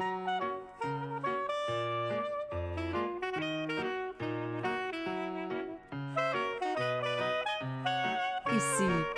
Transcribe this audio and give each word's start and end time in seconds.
Ici 0.00 0.04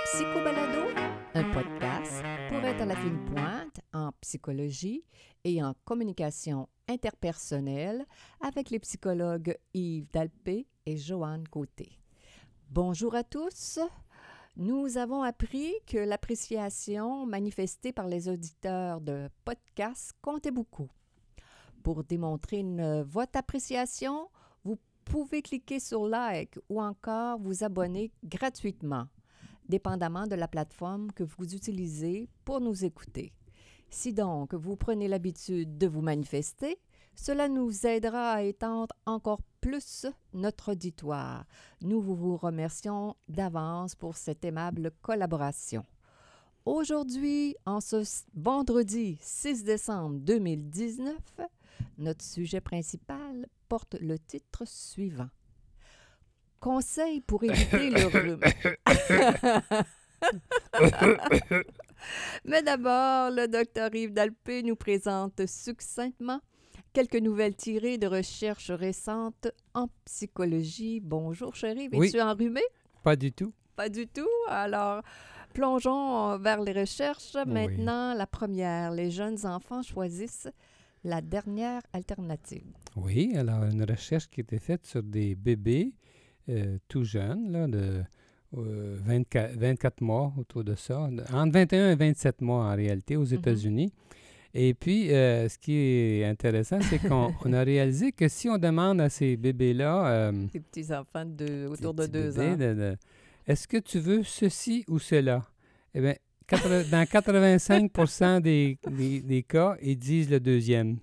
Psychobalado, 0.04 0.88
un 1.35 1.53
podcast 1.53 2.22
pour 2.48 2.61
être 2.61 2.80
à 2.80 2.87
la 2.87 2.96
fine 2.96 3.22
pointe 3.27 3.80
en 3.93 4.12
psychologie 4.22 5.04
et 5.45 5.62
en 5.62 5.75
communication 5.85 6.66
interpersonnelle 6.89 8.07
avec 8.41 8.71
les 8.71 8.79
psychologues 8.79 9.59
Yves 9.75 10.07
Dalpé 10.11 10.67
et 10.87 10.97
Joanne 10.97 11.47
Côté. 11.49 12.01
Bonjour 12.71 13.15
à 13.15 13.23
tous. 13.23 13.81
Nous 14.57 14.98
avons 14.98 15.23
appris 15.23 15.73
que 15.87 15.96
l'appréciation 15.96 17.25
manifestée 17.25 17.93
par 17.93 18.09
les 18.09 18.29
auditeurs 18.29 19.01
de 19.01 19.29
podcasts 19.45 20.12
comptait 20.21 20.51
beaucoup. 20.51 20.91
Pour 21.83 22.05
démontrer 22.05 22.59
une, 22.59 23.02
votre 23.02 23.38
appréciation, 23.38 24.29
vous 24.65 24.77
pouvez 25.05 25.41
cliquer 25.41 25.79
sur 25.80 26.07
like 26.07 26.59
ou 26.69 26.83
encore 26.83 27.38
vous 27.38 27.65
abonner 27.65 28.10
gratuitement, 28.24 29.07
dépendamment 29.69 30.27
de 30.27 30.34
la 30.34 30.48
plateforme 30.48 31.12
que 31.12 31.24
vous 31.24 31.55
utilisez 31.55 32.29
pour 32.45 32.60
nous 32.60 32.85
écouter. 32.85 33.32
Si 33.88 34.12
donc 34.12 34.52
vous 34.55 34.77
prenez 34.77 35.09
l'habitude 35.09 35.79
de 35.79 35.87
vous 35.87 36.02
manifester, 36.02 36.79
cela 37.14 37.48
nous 37.48 37.87
aidera 37.87 38.32
à 38.32 38.42
étendre 38.42 38.95
encore 39.06 39.42
plus 39.60 40.06
notre 40.32 40.73
auditoire. 40.73 41.45
Nous 41.82 42.01
vous 42.01 42.37
remercions 42.37 43.16
d'avance 43.28 43.95
pour 43.95 44.16
cette 44.16 44.45
aimable 44.45 44.91
collaboration. 45.02 45.84
Aujourd'hui, 46.65 47.56
en 47.66 47.80
ce 47.80 48.04
vendredi 48.34 49.18
6 49.20 49.65
décembre 49.65 50.18
2019, 50.20 51.16
notre 51.98 52.24
sujet 52.24 52.60
principal 52.60 53.46
porte 53.68 53.96
le 54.01 54.18
titre 54.18 54.65
suivant. 54.66 55.30
Conseil 56.59 57.20
pour 57.23 57.45
éviter 57.45 57.90
le 57.90 58.07
rhume. 58.13 58.40
Mais 62.45 62.63
d'abord, 62.63 63.30
le 63.30 63.46
docteur 63.46 63.95
Yves 63.95 64.12
Dalpé 64.12 64.62
nous 64.62 64.76
présente 64.76 65.47
succinctement 65.47 66.41
quelques 66.93 67.16
nouvelles 67.16 67.55
tirées 67.55 67.99
de 67.99 68.06
recherches 68.06 68.71
récentes 68.71 69.49
en 69.75 69.88
psychologie. 70.05 71.00
Bonjour, 71.00 71.55
chérie. 71.55 71.87
Es-tu 71.87 71.97
Oui. 71.99 72.21
enrhumé? 72.21 72.62
Pas 73.03 73.16
du 73.16 73.32
tout. 73.32 73.53
Pas 73.77 73.88
du 73.88 74.06
tout. 74.06 74.28
Alors, 74.49 75.03
plongeons 75.55 76.37
vers 76.38 76.60
les 76.60 76.72
recherches. 76.72 77.37
Oui. 77.47 77.53
Maintenant, 77.53 78.15
la 78.15 78.27
première. 78.27 78.91
Les 78.93 79.10
jeunes 79.10 79.47
enfants 79.47 79.82
choisissent 79.82 80.49
la 81.05 81.21
dernière 81.22 81.81
alternative. 81.93 82.65
Oui, 82.97 83.32
alors 83.37 83.65
une 83.65 83.84
recherche 83.84 84.28
qui 84.28 84.41
a 84.41 84.43
été 84.43 84.59
faite 84.59 84.84
sur 84.84 85.03
des 85.03 85.34
bébés 85.34 85.94
euh, 86.49 86.78
tout 86.88 87.04
jeunes, 87.04 87.53
là, 87.53 87.66
de 87.69 88.03
euh, 88.56 88.97
24, 89.00 89.56
24 89.56 90.00
mois 90.03 90.32
autour 90.37 90.65
de 90.65 90.75
ça, 90.75 91.00
entre 91.00 91.22
21 91.53 91.93
et 91.93 91.94
27 91.94 92.41
mois 92.43 92.65
en 92.65 92.75
réalité 92.75 93.16
aux 93.16 93.25
États-Unis. 93.25 93.93
Et 94.53 94.75
puis, 94.75 95.12
euh, 95.15 95.48
ce 95.48 95.59
qui 95.59 95.75
est 95.76 96.25
intéressant, 96.25 96.81
c'est 96.82 96.98
qu'on 96.98 97.32
on 97.44 97.53
a 97.53 97.62
réalisé 97.62 98.10
que 98.12 98.28
si 98.28 98.48
on 98.48 98.59
demande 98.59 99.00
à 99.00 99.09
ces 99.09 99.37
bébés-là, 99.37 100.06
euh, 100.09 100.32
Des 100.53 100.60
petits 100.60 100.92
enfants 100.92 101.25
de, 101.25 101.69
autour 101.69 101.94
de 101.94 102.06
deux 102.06 102.38
ans. 102.38 102.56
de- 102.56 102.75
de, 102.75 102.97
est-ce 103.47 103.69
que 103.69 103.76
tu 103.78 103.98
veux 104.00 104.22
ceci 104.25 104.84
ou 104.88 104.98
cela? 104.98 105.44
Eh 105.94 106.00
bien, 106.00 106.15
dans 106.91 107.06
85 107.06 107.92
des, 108.42 108.76
des, 108.91 109.20
des 109.20 109.42
cas, 109.44 109.76
ils 109.82 109.97
disent 109.97 110.28
le 110.31 110.41
deuxième. 110.41 110.98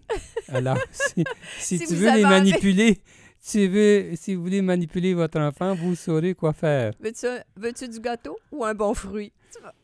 Alors, 0.50 0.78
si, 0.92 1.24
si 1.58 1.78
Si 1.80 1.88
tu 1.88 1.96
veux 1.96 2.14
les 2.14 2.24
manipuler, 2.24 2.98
veux, 3.70 4.16
si 4.16 4.36
vous 4.36 4.42
voulez 4.44 4.62
manipuler 4.62 5.14
votre 5.14 5.40
enfant, 5.40 5.74
vous 5.74 5.96
saurez 5.96 6.34
quoi 6.36 6.52
faire. 6.52 6.94
Veux-tu 7.00 7.28
veux-tu 7.56 7.88
du 7.88 8.00
gâteau 8.02 8.38
ou 8.52 8.66
un 8.66 8.74
bon 8.74 8.94
fruit? 8.94 9.32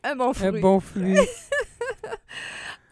Un 0.02 0.14
bon 0.16 0.32
fruit. 0.34 0.48
Un 0.48 0.60
bon 0.60 0.80
fruit. 0.80 1.16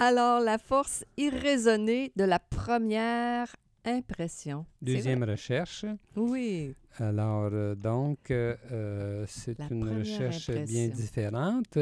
Alors, 0.05 0.41
la 0.41 0.59
force 0.59 1.05
irraisonnée 1.17 2.11
de 2.17 2.25
la 2.25 2.41
première 2.41 3.47
impression. 3.85 4.67
Deuxième 4.81 5.23
recherche. 5.23 5.85
Oui. 6.17 6.75
Alors, 6.99 7.51
euh, 7.53 7.77
donc, 7.77 8.33
euh, 8.33 8.57
euh, 8.73 9.25
c'est 9.29 9.61
une 9.71 10.01
recherche 10.01 10.51
bien 10.51 10.89
différente. 10.89 11.79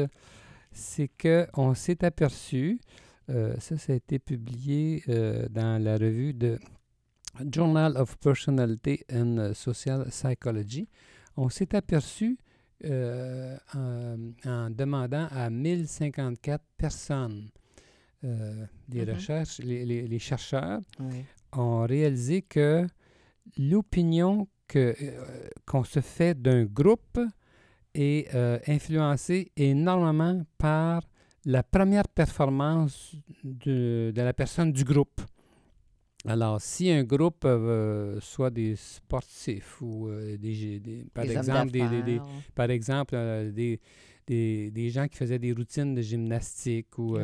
C'est 0.71 1.09
qu'on 1.19 1.73
s'est 1.73 2.05
aperçu, 2.05 2.79
euh, 3.31 3.55
ça, 3.57 3.79
ça 3.79 3.93
a 3.93 3.95
été 3.95 4.19
publié 4.19 5.03
dans 5.49 5.83
la 5.83 5.97
revue 5.97 6.35
de 6.35 6.59
Journal 7.51 7.97
of 7.97 8.17
Personality 8.19 8.99
and 9.11 9.53
Social 9.55 10.05
Psychology. 10.11 10.87
On 11.37 11.49
s'est 11.49 11.73
aperçu 11.73 12.37
en, 12.85 13.57
en 14.45 14.69
demandant 14.69 15.27
à 15.31 15.49
1054 15.49 16.63
personnes, 16.77 17.49
euh, 18.23 18.65
des 18.87 19.05
Mhm. 19.05 19.13
recherches, 19.15 19.59
les- 19.59 19.85
les- 19.85 20.07
les 20.07 20.19
chercheurs, 20.19 20.79
oui. 20.99 21.25
ont 21.53 21.85
réalisé 21.85 22.41
que 22.43 22.85
l'opinion 23.57 24.47
euh, 25.01 25.49
qu'on 25.65 25.83
se 25.83 25.99
fait 25.99 26.39
d'un 26.41 26.63
groupe 26.63 27.19
est 27.93 28.33
euh, 28.33 28.57
influencée 28.67 29.51
énormément 29.57 30.41
par 30.57 31.01
la 31.45 31.61
première 31.61 32.07
performance 32.07 33.15
de, 33.43 34.11
de 34.15 34.21
la 34.21 34.31
personne 34.33 34.71
du 34.71 34.83
groupe. 34.85 35.19
Alors, 36.25 36.61
si 36.61 36.89
un 36.91 37.03
groupe, 37.03 37.43
euh, 37.45 38.19
soit 38.21 38.51
des 38.51 38.75
sportifs 38.75 39.81
ou 39.81 40.07
euh, 40.07 40.37
des, 40.37 40.79
des- 40.79 41.05
par 41.13 41.25
exemple, 41.25 41.71
des, 41.71 42.19
par 42.53 42.69
exemple, 42.69 43.15
euh, 43.15 43.51
gens 44.89 45.07
qui 45.07 45.17
faisaient 45.17 45.39
des 45.39 45.51
routines 45.51 45.95
de 45.95 46.01
gymnastique 46.01 46.97
ou. 46.97 47.17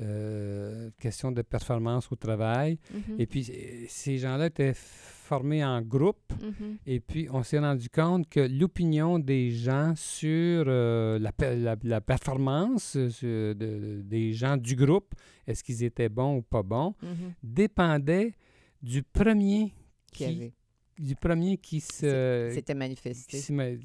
Euh, 0.00 0.90
question 0.98 1.30
de 1.32 1.42
performance 1.42 2.10
au 2.10 2.16
travail. 2.16 2.78
Mhm. 2.92 3.16
Et 3.20 3.26
puis, 3.26 3.48
euh, 3.50 3.84
ces 3.88 4.18
gens-là 4.18 4.46
étaient 4.46 4.72
formés 4.74 5.64
en 5.64 5.80
groupe. 5.82 6.32
Mhm. 6.42 6.76
Et 6.86 7.00
puis, 7.00 7.28
on 7.32 7.42
s'est 7.42 7.58
rendu 7.60 7.88
compte 7.88 8.28
que 8.28 8.40
l'opinion 8.40 9.18
des 9.18 9.50
gens 9.52 9.94
sur 9.96 10.64
euh, 10.66 11.18
la, 11.18 11.32
la- 11.54 11.76
la 11.82 12.00
performance 12.00 12.96
sur- 13.08 13.54
de- 13.54 14.02
des 14.04 14.32
gens 14.32 14.56
du 14.56 14.74
groupe, 14.76 15.14
est-ce 15.46 15.62
qu'ils 15.64 15.82
étaient 15.84 16.08
bons 16.08 16.38
ou 16.38 16.42
pas 16.42 16.62
bons, 16.62 16.94
Mhm. 17.02 17.32
dépendait 17.42 18.34
du 18.82 19.02
premier 19.02 19.72
Qui 20.12 20.18
qui, 20.18 20.24
avait. 20.24 20.52
du 20.98 21.16
premier 21.16 21.56
qui 21.56 21.80
se 21.80 22.50
C'était 22.52 22.72
qui, 22.74 22.78
manifesté. 22.78 23.52
met- 23.52 23.78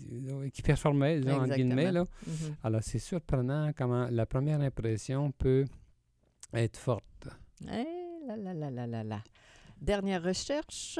qui 0.52 0.62
performait, 0.62 1.20
disons, 1.22 1.38
entre 1.41 1.56
guillemets. 1.56 1.91
Là. 1.91 2.03
Alors, 2.64 2.81
c'est 2.84 3.00
surprenant 3.00 3.72
comment 3.78 4.08
la 4.12 4.26
première 4.26 4.59
impression 4.62 5.31
peut 5.31 5.66
être 6.53 6.77
forte. 6.77 7.27
Eh 7.63 7.85
là 8.27 8.35
là 8.37 8.53
là 8.53 8.69
là 8.71 8.87
là 8.87 9.03
là. 9.03 9.21
Dernière 9.81 10.23
recherche. 10.23 10.99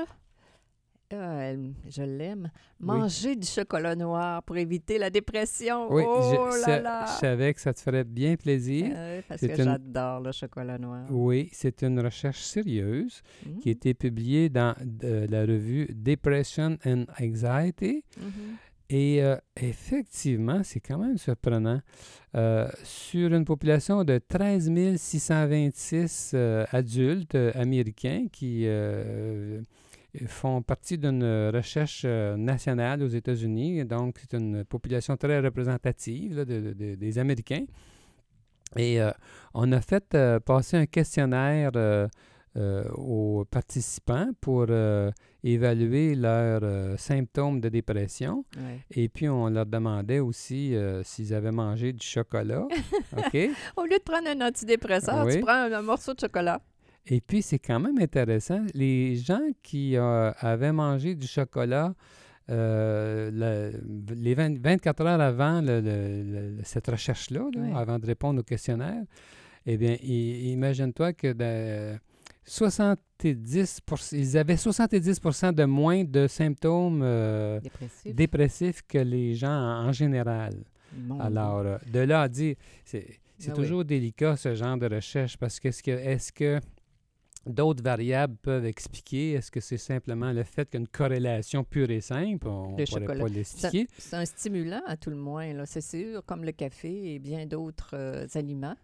Elle- 1.11 1.73
je 1.89 2.03
l'aime. 2.03 2.51
Manger 2.79 3.35
du 3.35 3.47
chocolat 3.47 3.95
noir 3.95 4.43
pour 4.43 4.57
éviter 4.57 4.99
la 4.99 5.09
dépression. 5.09 5.91
Oui, 5.91 6.03
je, 6.03 6.37
oh 6.37 6.45
là 6.45 6.51
sa- 6.61 6.79
là. 6.81 7.05
je 7.07 7.11
savais 7.19 7.51
que 7.55 7.59
ça 7.61 7.73
te 7.73 7.79
ferait 7.79 8.03
bien 8.03 8.35
plaisir. 8.35 8.91
Euh, 8.95 9.19
parce 9.27 9.41
que 9.41 9.47
une- 9.47 9.55
j'adore 9.55 10.19
le 10.19 10.31
chocolat 10.31 10.77
noir. 10.77 11.07
Oui, 11.09 11.49
c'est 11.51 11.81
une 11.81 11.99
recherche 11.99 12.41
sérieuse 12.41 13.23
qui 13.59 13.69
a 13.69 13.71
été 13.71 13.95
publiée 13.95 14.49
dans 14.49 14.75
euh, 15.03 15.25
la 15.27 15.41
revue 15.41 15.87
Depression 15.95 16.77
and 16.85 17.05
Anxiety. 17.19 18.03
Mhm. 18.16 18.57
Et 18.91 19.22
euh, 19.22 19.35
effectivement, 19.55 20.61
c'est 20.63 20.79
quand 20.79 20.97
même 20.97 21.17
surprenant. 21.17 21.79
Euh, 22.35 22.67
sur 22.83 23.33
une 23.33 23.45
population 23.45 24.03
de 24.03 24.19
13 24.27 24.72
626 24.97 26.31
euh, 26.33 26.66
adultes 26.72 27.35
américains 27.53 28.25
qui 28.31 28.67
font 30.25 30.64
partie 30.64 30.97
d'une 30.97 31.23
recherche 31.53 32.03
nationale 32.05 33.03
aux 33.03 33.08
États-Unis, 33.08 33.85
donc 33.85 34.17
c'est 34.19 34.35
une 34.37 34.64
population 34.66 35.16
très 35.17 35.40
représentative 35.40 36.43
de- 36.46 36.73
de- 36.73 36.96
des 36.96 37.19
Américains. 37.19 37.66
Et 38.75 38.99
on 39.53 39.72
a 39.72 39.81
fait 39.81 40.17
passer 40.46 40.78
un 40.78 40.85
questionnaire 40.87 41.72
aux 42.96 43.46
participants 43.49 44.29
pour 44.41 44.66
euh, 44.69 45.11
évaluer 45.43 46.16
leurs 46.16 46.61
euh, 46.63 46.97
symptômes 46.97 47.61
de 47.61 47.69
dépression. 47.69 48.43
Ouais. 48.57 48.79
Et 48.91 49.07
puis, 49.09 49.29
on 49.29 49.47
leur 49.49 49.66
demandait 49.66 50.19
aussi 50.19 50.75
euh, 50.75 51.03
s'ils 51.03 51.34
avaient 51.34 51.51
mangé 51.51 51.93
du 51.93 52.05
chocolat. 52.05 52.67
OK? 53.17 53.37
Au 53.78 53.84
lieu 53.84 53.97
de 53.97 54.03
prendre 54.03 54.28
un 54.29 54.41
antidépresseur, 54.47 55.28
tu 55.28 55.40
prends 55.41 55.51
un, 55.53 55.72
un 55.73 55.81
morceau 55.81 56.13
de 56.13 56.19
chocolat. 56.19 56.59
Et 57.05 57.22
puis, 57.22 57.41
c'est 57.41 57.59
quand 57.59 57.79
même 57.79 57.97
intéressant. 57.99 58.66
Les 58.73 59.16
gens 59.16 59.41
qui 59.63 59.95
euh, 59.95 60.31
avaient 60.40 60.73
mangé 60.73 61.16
du 61.16 61.28
chocolat 61.28 61.93
euh, 62.49 63.29
le- 63.31 64.16
les 64.16 64.34
20 64.34 64.59
24 64.59 65.02
heures 65.05 65.22
avant 65.22 65.61
le- 65.61 65.81
le- 65.81 66.23
le- 66.23 66.63
cette 66.63 66.87
recherche-là, 66.87 67.41
là, 67.53 67.61
Oui. 67.61 67.69
avant 67.75 67.99
de 67.99 68.05
répondre 68.07 68.40
au 68.40 68.43
questionnaire, 68.43 69.03
eh 69.67 69.78
bien, 69.78 69.95
imagine-toi 70.02 71.13
que 71.13 71.34
de- 71.34 71.99
70 72.49 73.81
ils 74.13 74.37
avaient 74.37 74.55
70% 74.55 75.53
de 75.53 75.66
moins 75.66 76.03
de 76.03 76.28
symptômes 76.28 77.01
euh, 77.03 77.59
Dépressif. 77.59 78.16
dépressifs 78.16 78.81
que 78.87 78.97
les 78.97 79.35
gens 79.35 79.49
en, 79.51 79.87
en 79.87 79.91
général. 79.91 80.53
Alors, 81.19 81.59
euh, 81.59 81.78
de 81.91 81.99
là 81.99 82.23
à 82.23 82.28
dire, 82.28 82.55
c'est 82.85 83.19
c'est 83.40 83.51
oui. 83.51 83.55
toujours 83.55 83.85
délicat 83.85 84.35
ce 84.35 84.53
genre 84.53 84.78
de 84.78 84.93
recherche 84.93 85.37
parce 85.37 85.59
que 85.61 85.69
est-ce 85.69 85.81
que, 85.81 85.91
est 85.91 86.31
que 86.34 86.59
d'autres 87.46 87.81
variables 87.81 88.35
peuvent 88.35 88.66
expliquer? 88.66 89.31
Est-ce 89.34 89.49
que 89.49 89.61
c'est 89.61 89.78
simplement 89.78 90.34
le 90.34 90.43
fait 90.43 90.69
qu'il 90.69 90.79
y 90.79 90.81
a 90.81 90.81
une 90.81 90.87
corrélation 90.90 91.63
pure 91.63 91.90
et 91.90 92.02
simple? 92.02 92.47
On 92.49 92.75
ne 92.75 92.85
pourrait 92.85 93.05
pas 93.05 93.29
l'expliquer? 93.29 93.87
C'est 93.97 94.16
un 94.17 94.25
stimulant 94.25 94.81
à 94.85 94.97
tout 94.97 95.09
le 95.09 95.16
moins, 95.16 95.53
là, 95.53 95.66
c'est 95.66 95.79
sûr, 95.81 96.22
comme 96.25 96.43
le 96.43 96.52
café 96.52 97.13
et 97.13 97.19
bien 97.19 97.45
d'autres 97.45 97.91
euh, 97.93 98.28
aliments. 98.35 98.75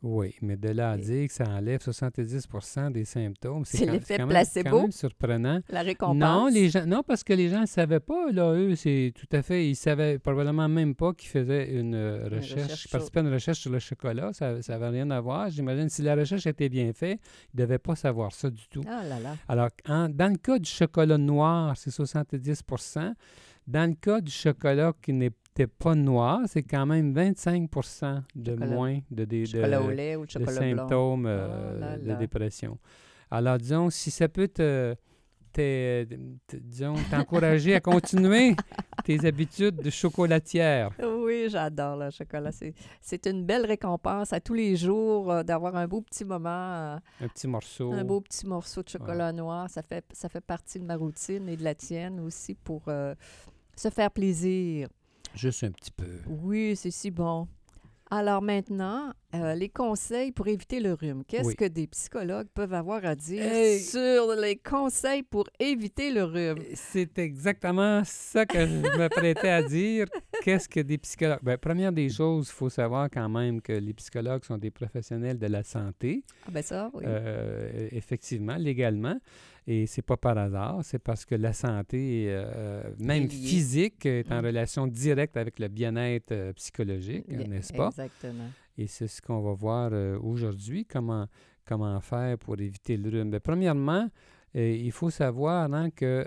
Oui, 0.00 0.36
mais 0.42 0.56
de 0.56 0.68
là 0.68 0.92
à 0.92 0.96
Et- 0.96 1.00
dire 1.00 1.26
que 1.26 1.32
ça 1.34 1.44
enlève 1.48 1.80
70% 1.80 2.90
des 2.92 3.04
symptômes, 3.04 3.64
C'est 3.64 3.84
quand- 3.84 3.92
l'effet 3.92 4.18
placebo? 4.18 4.70
quand 4.70 4.82
même 4.82 4.92
surprenant. 4.92 5.60
La 5.70 5.82
récompense. 5.82 6.16
Non, 6.16 6.46
les 6.46 6.68
gens, 6.70 6.86
non, 6.86 7.02
parce 7.02 7.24
que 7.24 7.32
les 7.32 7.48
gens 7.48 7.62
ne 7.62 7.66
savaient 7.66 7.98
pas, 7.98 8.30
là, 8.30 8.52
eux, 8.54 8.76
c'est 8.76 9.12
tout 9.12 9.26
à 9.36 9.42
fait, 9.42 9.68
ils 9.68 9.74
savaient 9.74 10.20
probablement 10.20 10.68
même 10.68 10.94
pas 10.94 11.12
qu'ils 11.14 11.30
faisaient 11.30 11.72
une 11.72 11.96
euh, 11.96 12.28
recherche, 12.30 12.62
recherche 12.62 12.82
qu'ils 12.82 12.90
participaient 12.92 13.18
à 13.18 13.22
une 13.22 13.32
recherche 13.32 13.58
sur 13.58 13.72
le 13.72 13.80
chocolat, 13.80 14.32
ça 14.32 14.54
n'avait 14.68 14.88
rien 14.88 15.10
à 15.10 15.20
voir. 15.20 15.50
J'imagine 15.50 15.88
si 15.88 16.02
la 16.02 16.14
recherche 16.14 16.46
était 16.46 16.68
bien 16.68 16.92
faite, 16.92 17.18
ils 17.52 17.56
ne 17.60 17.62
devaient 17.66 17.78
pas 17.80 17.96
savoir 17.96 18.30
ça 18.32 18.50
du 18.50 18.68
tout. 18.68 18.82
Ah 18.88 19.02
là 19.04 19.18
là. 19.18 19.36
Alors, 19.48 19.70
en- 19.88 20.08
dans 20.08 20.30
le 20.30 20.38
cas 20.38 20.60
du 20.60 20.70
chocolat 20.70 21.18
noir, 21.18 21.76
c'est 21.76 21.90
70% 21.90 23.14
Dans 23.66 23.86
le 23.90 23.96
cas 23.96 24.22
du 24.22 24.30
chocolat 24.32 24.94
qui 25.02 25.12
n'était 25.58 25.66
pas 25.78 25.94
noir, 25.94 26.40
c'est 26.46 26.62
quand 26.62 26.86
même 26.86 27.12
25 27.12 27.68
de 28.34 28.52
Chocolat- 28.52 28.66
moins 28.66 28.98
de, 29.10 29.24
de- 29.24 29.44
Chocolat 29.44 29.82
au 29.82 29.90
lait 29.90 30.16
ou 30.16 30.24
de 30.26 30.30
symptômes 30.46 31.26
Ah 31.26 31.30
euh, 31.30 31.80
là 31.80 31.98
de 31.98 32.06
là. 32.08 32.14
dépression. 32.14 32.78
Alors, 33.30 33.58
disons, 33.58 33.90
si 33.90 34.10
ça 34.10 34.28
peut 34.28 34.48
te, 34.48 34.94
te- 35.52 36.04
te- 36.46 36.56
disons, 36.56 36.94
t'encourager 37.10 37.74
à 37.74 37.80
continuer 37.80 38.54
tes 39.04 39.26
habitudes 39.26 39.76
de 39.82 39.90
chocolatière. 39.90 40.90
Oui, 41.02 41.46
j'adore 41.50 41.96
le 41.96 42.10
chocolat. 42.10 42.52
C'est- 42.52 42.74
C'est 43.00 43.26
une 43.26 43.44
belle 43.44 43.66
récompense 43.66 44.32
à 44.32 44.40
tous 44.40 44.54
les 44.54 44.76
jours 44.76 45.30
euh, 45.30 45.42
d'avoir 45.42 45.76
un 45.76 45.86
beau 45.86 46.00
petit 46.00 46.24
moment, 46.24 46.48
euh, 46.48 46.96
Un 47.20 47.28
petit 47.28 47.48
morceau. 47.48 47.92
un 47.92 48.04
beau 48.04 48.20
petit 48.20 48.46
morceau 48.46 48.82
de 48.82 48.88
chocolat 48.88 49.32
noir. 49.32 49.68
Ça 49.68 49.82
fait, 49.82 50.04
ça 50.12 50.28
fait 50.28 50.40
partie 50.40 50.78
de 50.78 50.84
ma 50.84 50.96
routine 50.96 51.48
et 51.48 51.56
de 51.56 51.64
la 51.64 51.74
tienne 51.74 52.20
aussi 52.20 52.54
pour 52.54 52.82
se 53.76 53.90
faire 53.90 54.10
plaisir. 54.10 54.88
Juste 55.34 55.64
un 55.64 55.70
petit 55.70 55.90
peu. 55.90 56.18
Oui, 56.26 56.74
c'est 56.76 56.90
si 56.90 57.10
bon. 57.10 57.46
Alors 58.10 58.40
maintenant, 58.40 59.12
euh, 59.34 59.54
les 59.54 59.68
conseils 59.68 60.32
pour 60.32 60.48
éviter 60.48 60.80
le 60.80 60.94
rhume. 60.94 61.24
Qu'est-ce 61.28 61.48
Oui. 61.48 61.56
que 61.56 61.66
des 61.66 61.86
psychologues 61.88 62.46
peuvent 62.54 62.72
avoir 62.72 63.04
à 63.04 63.14
dire 63.14 63.42
Hey! 63.42 63.80
sur 63.80 64.34
les 64.34 64.56
conseils 64.56 65.22
pour 65.22 65.44
éviter 65.60 66.10
le 66.10 66.24
rhume? 66.24 66.56
C'est 66.74 67.18
exactement 67.18 68.00
ça 68.06 68.46
que 68.46 68.60
je 68.66 68.98
me 68.98 69.08
prêtais 69.10 69.50
à 69.50 69.62
dire. 69.62 70.06
Qu'est-ce 70.42 70.70
que 70.70 70.80
des 70.80 70.96
psychologues? 70.96 71.40
Bien, 71.42 71.58
première 71.58 71.92
des 71.92 72.08
choses, 72.08 72.48
il 72.48 72.52
faut 72.54 72.70
savoir 72.70 73.10
quand 73.12 73.28
même 73.28 73.60
que 73.60 73.74
les 73.74 73.92
psychologues 73.92 74.42
sont 74.44 74.56
des 74.56 74.70
professionnels 74.70 75.38
de 75.38 75.46
la 75.46 75.62
santé, 75.62 76.24
Ah 76.46 76.50
ben 76.50 76.62
ça, 76.62 76.90
oui. 76.94 77.04
euh, 77.06 77.88
effectivement, 77.92 78.56
légalement. 78.56 79.18
Et 79.70 79.86
c'est 79.86 80.00
pas 80.00 80.16
par 80.16 80.38
hasard, 80.38 80.78
c'est 80.82 80.98
parce 80.98 81.26
que 81.26 81.34
la 81.34 81.52
santé, 81.52 82.24
euh, 82.28 82.82
même 82.98 83.28
physique, 83.28 84.06
est 84.06 84.32
en 84.32 84.40
Mm. 84.40 84.46
relation 84.46 84.86
directe 84.86 85.36
avec 85.36 85.58
le 85.58 85.68
bien-être 85.68 86.32
euh, 86.32 86.52
psychologique, 86.54 87.28
n'est-ce 87.28 87.74
pas? 87.74 87.88
Exactement. 87.88 88.48
Et 88.78 88.86
c'est 88.86 89.08
ce 89.08 89.20
qu'on 89.20 89.42
va 89.42 89.52
voir 89.52 89.90
euh, 89.92 90.18
aujourd'hui, 90.20 90.86
comment, 90.86 91.26
comment 91.66 92.00
faire 92.00 92.38
pour 92.38 92.58
éviter 92.58 92.96
le 92.96 93.10
rhume. 93.10 93.38
Premièrement, 93.40 94.08
il 94.54 94.90
faut 94.90 95.10
savoir 95.10 95.70
hein, 95.74 95.90
que 95.90 96.24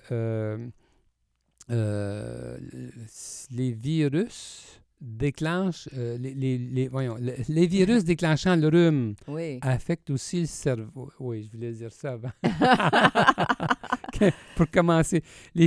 les 3.50 3.72
virus 3.72 4.81
déclenchent, 5.02 5.90
euh, 5.98 6.18
les, 6.20 6.34
les- 6.34 6.58
les- 6.58 6.88
voyons, 6.88 7.16
le- 7.20 7.34
les 7.50 7.68
virus 7.68 8.04
déclenchant 8.04 8.56
le 8.56 8.68
rhume 8.68 9.16
Oui. 9.28 9.58
affectent 9.62 10.12
aussi 10.12 10.42
le 10.42 10.46
cerveau. 10.46 11.10
Oui, 11.20 11.44
je 11.52 11.58
voulais 11.58 11.72
dire 11.72 11.92
ça 11.92 12.14
avant. 12.14 12.30
Pour 14.56 14.70
commencer, 14.70 15.24
les, 15.56 15.66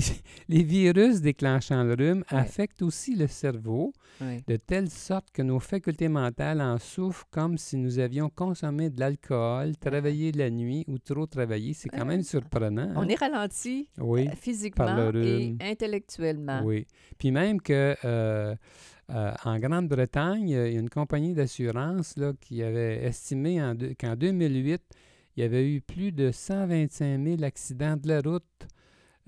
les 0.48 0.62
virus 0.62 1.20
déclenchant 1.20 1.82
le 1.82 1.94
rhume 1.94 2.25
affectent 2.28 2.82
aussi 2.82 3.16
le 3.16 3.26
cerveau 3.26 3.92
oui. 4.20 4.44
de 4.46 4.56
telle 4.56 4.88
sorte 4.90 5.31
que 5.32 5.42
nos 5.42 5.58
facultés 5.58 6.08
mentales 6.08 6.60
en 6.60 6.78
souffrent 6.78 7.26
comme 7.31 7.58
si 7.58 7.76
nous 7.76 7.98
avions 7.98 8.28
consommé 8.31 8.90
de 8.90 9.00
l'alcool, 9.00 9.76
travaillé 9.76 10.31
la 10.31 10.50
nuit 10.50 10.84
ou 10.86 10.98
trop 10.98 11.26
travaillé. 11.26 11.75
C'est 11.75 11.88
quand 11.88 12.04
même 12.04 12.22
surprenant. 12.22 12.92
On 12.94 13.00
hein? 13.02 13.08
est 13.08 13.16
ralenti 13.19 13.88
Oui, 13.98 14.28
euh, 14.28 14.32
physiquement 14.36 14.84
par 14.84 15.10
le 15.12 15.25
et 15.25 15.36
rhume. 15.46 15.58
intellectuellement. 15.60 16.62
oui. 16.64 16.86
Puis 17.19 17.32
même 17.32 17.60
que 17.60 17.96
euh, 18.04 18.54
euh, 19.11 19.33
en 19.45 19.59
Grande-Bretagne, 19.59 20.49
il 20.49 20.55
y 20.55 20.56
a 20.56 20.67
une 20.69 20.89
compagnie 20.89 21.35
d'assurance 21.35 22.15
qui 22.41 22.62
avait 22.62 23.05
estimé 23.05 23.61
qu'en 24.01 24.17
2008, 24.17 24.83
il 25.37 25.43
y 25.43 25.47
avait 25.47 25.71
eu 25.71 25.81
plus 25.81 26.12
de 26.12 26.31
125 26.31 27.23
000 27.23 27.43
accidents 27.43 27.97
de 27.97 28.09
la 28.09 28.21
route 28.21 28.45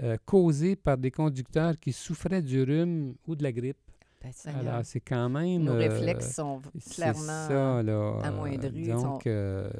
euh, 0.02 0.16
causés 0.24 0.76
par 0.76 0.96
des 0.96 1.10
conducteurs 1.10 1.76
qui 1.76 1.92
souffraient 1.92 2.42
du 2.42 2.62
rhume 2.62 3.14
ou 3.26 3.34
de 3.36 3.42
la 3.42 3.52
grippe. 3.52 3.76
Ben, 4.22 4.32
Alors, 4.54 4.80
c'est 4.84 5.00
quand 5.00 5.28
même... 5.28 5.62
Nos 5.62 5.72
euh, 5.72 5.88
réflexes 5.88 6.34
sont 6.34 6.62
clairement... 6.94 7.48
ça, 7.48 7.82
là. 7.82 8.18
amoindris, 8.24 8.88
Donc, 8.88 9.24
sont- 9.24 9.70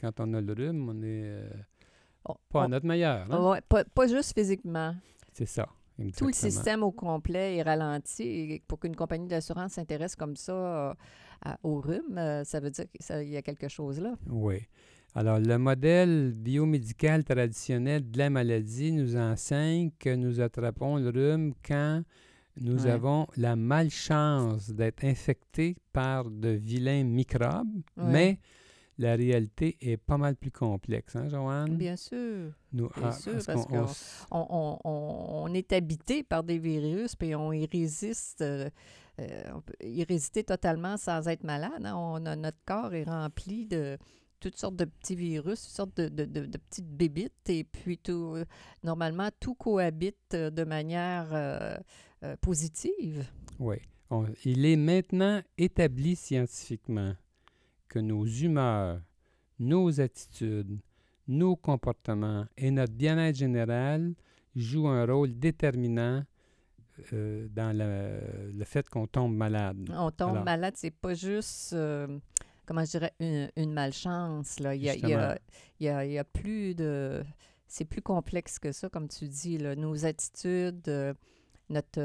quand 0.00 0.20
on 0.20 0.34
a 0.34 0.40
le 0.40 0.52
rhume, 0.52 0.88
on 0.88 1.02
est 1.02 1.40
pas 2.50 2.64
à 2.64 2.68
notre 2.68 2.86
meilleur. 2.86 3.26
hein? 3.30 3.82
pas 3.94 4.06
juste 4.06 4.34
physiquement. 4.34 4.94
C'est 5.32 5.46
ça. 5.46 5.68
Tout 6.16 6.26
le 6.26 6.32
système 6.32 6.82
au 6.82 6.92
complet 6.92 7.56
est 7.56 7.62
ralenti. 7.62 8.22
Et 8.22 8.62
pour 8.68 8.78
qu'une 8.78 8.94
compagnie 8.96 9.28
d'assurance 9.28 9.72
s'intéresse 9.72 10.14
comme 10.16 10.36
ça 10.36 10.52
euh, 10.52 10.94
à- 11.44 11.58
au 11.62 11.80
rhume, 11.80 12.18
euh, 12.18 12.44
ça 12.44 12.60
veut 12.60 12.70
dire 12.70 12.84
qu'il 12.92 13.28
y 13.30 13.36
a 13.36 13.42
quelque 13.42 13.68
chose 13.68 14.00
là. 14.00 14.14
Oui. 14.28 14.58
Alors, 15.14 15.38
le 15.38 15.56
modèle 15.56 16.32
biomédical 16.34 17.24
traditionnel 17.24 18.10
de 18.10 18.18
la 18.18 18.28
maladie 18.28 18.92
nous 18.92 19.16
enseigne 19.16 19.90
que 19.98 20.14
nous 20.14 20.40
attrapons 20.42 20.96
le 20.96 21.08
rhume 21.08 21.54
quand 21.66 22.02
nous 22.60 22.84
Ouais. 22.84 22.90
avons 22.90 23.26
la 23.36 23.56
malchance 23.56 24.70
d'être 24.70 25.04
infectés 25.04 25.76
par 25.92 26.30
de 26.30 26.50
vilains 26.50 27.04
microbes, 27.04 27.68
Ouais. 27.96 28.04
mais 28.12 28.38
la 28.98 29.14
réalité 29.16 29.76
est 29.80 29.96
pas 29.96 30.16
mal 30.16 30.36
plus 30.36 30.50
complexe, 30.50 31.16
hein, 31.16 31.28
Joanne? 31.28 31.76
Bien 31.76 31.96
sûr. 31.96 32.52
Nous, 32.72 32.88
bien 32.96 33.12
sûr, 33.12 33.34
parce 33.46 33.66
qu'on- 33.66 33.86
qu'on- 34.30 34.78
on 34.84 35.54
est 35.54 35.72
habité 35.72 36.22
par 36.22 36.42
des 36.44 36.58
virus, 36.58 37.14
puis 37.16 37.34
on 37.34 37.52
y 37.52 37.66
résiste. 37.66 38.40
euh, 38.42 38.70
euh, 39.20 39.42
on 39.54 39.60
peut 39.62 39.74
y 39.82 40.04
résister 40.04 40.44
totalement 40.44 40.96
sans 40.96 41.26
être 41.28 41.44
malade. 41.44 41.84
hein. 41.84 41.94
On 41.96 42.24
a, 42.26 42.36
notre 42.36 42.58
corps 42.66 42.92
est 42.94 43.04
rempli 43.04 43.66
de 43.66 43.96
toutes 44.40 44.56
sortes 44.56 44.76
de 44.76 44.84
petits 44.84 45.16
virus, 45.16 45.62
toutes 45.62 45.74
sortes 45.76 45.96
de, 45.96 46.08
de- 46.08 46.24
de- 46.26 46.46
de 46.46 46.58
petites 46.58 46.88
bébites, 46.90 47.48
et 47.48 47.64
puis 47.64 47.96
tout, 47.98 48.34
euh, 48.36 48.44
normalement, 48.84 49.28
tout 49.40 49.54
cohabite 49.54 50.34
euh, 50.34 50.50
de 50.50 50.64
manière 50.64 51.80
positive. 52.40 53.24
Oui. 53.58 53.76
Il 54.44 54.64
est 54.66 54.76
maintenant 54.76 55.42
établi 55.58 56.14
scientifiquement 56.16 57.14
que 57.88 57.98
nos 57.98 58.24
humeurs, 58.26 59.00
nos 59.58 60.00
attitudes, 60.00 60.78
nos 61.28 61.56
comportements 61.56 62.46
et 62.56 62.70
notre 62.70 62.92
bien-être 62.92 63.36
général 63.36 64.14
jouent 64.54 64.88
un 64.88 65.04
rôle 65.06 65.38
déterminant 65.38 66.22
euh, 67.12 67.46
dans 67.50 67.76
le, 67.76 68.52
le 68.52 68.64
fait 68.64 68.88
qu'on 68.88 69.06
tombe 69.06 69.34
malade. 69.36 69.88
On 69.92 70.10
tombe 70.10 70.30
Alors- 70.32 70.44
malade, 70.44 70.74
c'est 70.76 70.90
pas 70.90 71.14
juste, 71.14 71.72
euh, 71.74 72.18
comment 72.64 72.84
je 72.84 72.90
dirais, 72.92 73.12
une, 73.20 73.50
une 73.56 73.72
malchance. 73.72 74.60
Là. 74.60 74.74
Il, 74.74 74.82
y 74.82 74.88
a, 74.90 74.94
il, 74.94 75.00
y 75.00 75.12
a, 75.12 75.34
Justement. 75.34 75.34
il 75.80 75.86
y 75.86 75.88
a- 75.88 76.04
il 76.06 76.12
y 76.12 76.18
a 76.18 76.24
plus 76.24 76.74
de... 76.74 77.22
C'est 77.68 77.84
plus 77.84 78.00
complexe 78.00 78.58
que 78.60 78.70
ça, 78.72 78.88
comme 78.88 79.08
tu 79.08 79.26
dis. 79.28 79.58
là. 79.58 79.74
Nos 79.74 80.06
attitudes, 80.06 80.88
euh, 80.88 81.12
notre... 81.68 82.00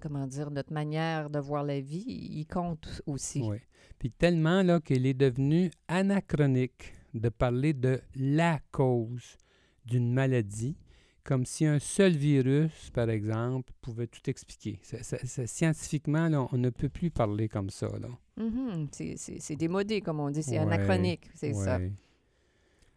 comment 0.00 0.26
dire, 0.26 0.50
notre 0.50 0.72
manière 0.72 1.30
de 1.30 1.38
voir 1.38 1.64
la 1.64 1.80
vie, 1.80 2.04
il 2.06 2.46
compte 2.46 3.02
aussi. 3.06 3.42
Oui. 3.42 3.56
Puis 3.98 4.10
tellement 4.10 4.62
là 4.62 4.80
qu'il 4.80 5.06
est 5.06 5.14
devenu 5.14 5.70
anachronique 5.88 6.92
de 7.14 7.28
parler 7.28 7.72
de 7.72 8.00
la 8.16 8.60
cause 8.70 9.36
d'une 9.84 10.12
maladie, 10.12 10.76
comme 11.24 11.44
si 11.44 11.66
un 11.66 11.78
seul 11.78 12.12
virus, 12.12 12.90
par 12.92 13.10
exemple, 13.10 13.72
pouvait 13.82 14.06
tout 14.06 14.28
expliquer. 14.30 14.78
Ça- 14.82 15.02
ça- 15.02 15.18
ça- 15.26 15.46
scientifiquement, 15.46 16.28
là, 16.28 16.46
on 16.52 16.56
ne 16.58 16.70
peut 16.70 16.88
plus 16.88 17.10
parler 17.10 17.48
comme 17.48 17.70
ça. 17.70 17.88
Là. 17.98 18.08
Mhm. 18.42 18.88
C'est- 18.92 19.56
démodé, 19.56 20.00
comme 20.00 20.20
on 20.20 20.30
dit. 20.30 20.42
C'est 20.42 20.52
Ouais, 20.52 20.58
anachronique, 20.58 21.28
c'est 21.34 21.52
ça. 21.52 21.78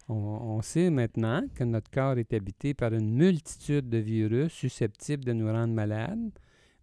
On, 0.10 0.14
on 0.16 0.62
sait 0.62 0.90
maintenant 0.90 1.42
que 1.56 1.64
notre 1.64 1.90
corps 1.90 2.18
est 2.18 2.34
habité 2.34 2.74
par 2.74 2.94
une 2.94 3.14
multitude 3.16 3.88
de 3.90 3.98
virus 3.98 4.52
susceptibles 4.52 5.24
de 5.24 5.32
nous 5.34 5.48
rendre 5.52 5.74
malades, 5.74 6.32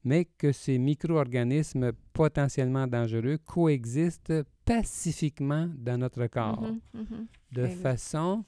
mais 0.05 0.25
que 0.25 0.53
ces 0.53 0.79
micro-organismes 0.79 1.93
potentiellement 2.13 2.87
dangereux 2.87 3.39
coexistent 3.39 4.43
pacifiquement 4.65 5.69
dans 5.77 5.99
notre 5.99 6.27
corps. 6.27 6.63
Mhm, 6.63 6.81
mhm. 6.95 7.27
De 7.53 7.65
Exact. 7.65 7.83
façon 7.83 8.45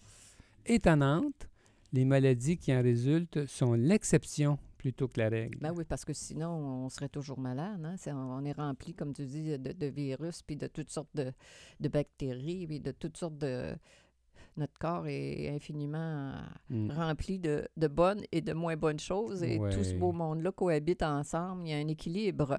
étonnante, 0.67 1.49
les 1.93 2.05
maladies 2.05 2.57
qui 2.57 2.73
en 2.75 2.83
résultent 2.83 3.47
sont 3.47 3.73
l'exception 3.75 4.59
plutôt 4.79 5.09
que 5.09 5.19
la 5.21 5.29
règle. 5.29 5.59
Ben 5.61 5.73
oui, 5.77 5.85
parce 5.85 6.07
que 6.07 6.15
sinon, 6.15 6.49
on 6.51 6.89
serait 6.89 7.09
toujours 7.11 7.39
malade. 7.39 7.85
Hein? 7.85 7.97
On 8.15 8.45
est 8.45 8.53
rempli, 8.53 8.95
comme 8.95 9.13
tu 9.13 9.27
dis, 9.27 9.59
de, 9.59 9.73
de 9.73 9.87
virus, 9.87 10.43
puis 10.43 10.57
de 10.57 10.69
toutes 10.69 10.89
sortes 10.91 11.15
de, 11.15 11.33
de 11.81 11.89
bactéries, 11.89 12.67
puis 12.67 12.81
de 12.81 12.93
toutes 12.93 13.17
sortes 13.19 13.37
de... 13.37 13.77
Notre 14.57 14.75
corps 14.79 15.07
est 15.07 15.49
infiniment 15.49 16.35
Mm. 16.69 16.91
rempli 16.91 17.39
de, 17.39 17.67
de 17.77 17.87
bonnes 17.89 18.23
et 18.33 18.41
de 18.41 18.53
moins 18.53 18.77
bonnes 18.77 18.99
choses. 19.01 19.43
Et 19.43 19.59
tout 19.59 19.85
ce 19.85 19.95
beau 19.95 20.13
monde-là 20.13 20.53
cohabite 20.53 21.03
ensemble. 21.03 21.63
Il 21.67 21.71
y 21.71 21.75
a 21.75 21.77
un 21.77 21.89
équilibre. 21.89 22.59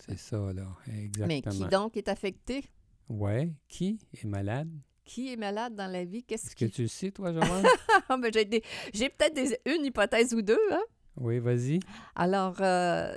C'est 0.00 0.18
ça, 0.18 0.52
là. 0.52 0.66
Exactement. 0.88 1.26
Mais 1.28 1.42
qui 1.42 1.68
donc 1.68 1.96
est 1.96 2.08
affecté? 2.08 2.64
Ouais. 3.08 3.52
Qui 3.68 3.98
est 4.14 4.24
malade? 4.24 4.70
Qui 5.04 5.32
est 5.32 5.36
malade 5.36 5.74
dans 5.74 5.90
la 5.90 6.04
vie? 6.04 6.22
Qu'est-ce 6.22 6.46
Est-ce 6.46 6.56
que 6.56 6.64
tu 6.64 6.82
le 6.82 6.88
sais, 6.88 7.10
toi, 7.10 7.32
Joanne? 7.32 7.66
Ah, 8.08 8.16
ben, 8.16 8.30
j'ai 8.32 8.44
des- 8.44 8.62
j'ai 8.94 9.08
peut-être 9.10 9.34
des- 9.34 9.58
une 9.66 9.84
hypothèse 9.84 10.32
ou 10.34 10.42
deux. 10.42 10.58
Hein? 10.70 10.82
oui, 11.16 11.38
vas-y. 11.40 11.80
Alors, 12.14 12.56
euh, 12.60 13.14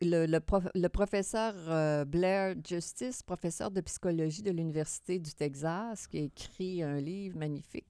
le, 0.00 0.26
le 0.26 0.40
prof- 0.40 0.70
le 0.74 0.88
professeur 0.88 1.54
euh, 1.68 2.04
Blair 2.04 2.54
Justice, 2.66 3.22
professeur 3.22 3.70
de 3.70 3.80
psychologie 3.80 4.42
de 4.42 4.50
l'Université 4.50 5.18
du 5.18 5.32
Texas, 5.32 6.06
qui 6.06 6.18
a 6.18 6.22
écrit 6.22 6.82
un 6.82 7.00
livre 7.00 7.38
magnifique 7.38 7.86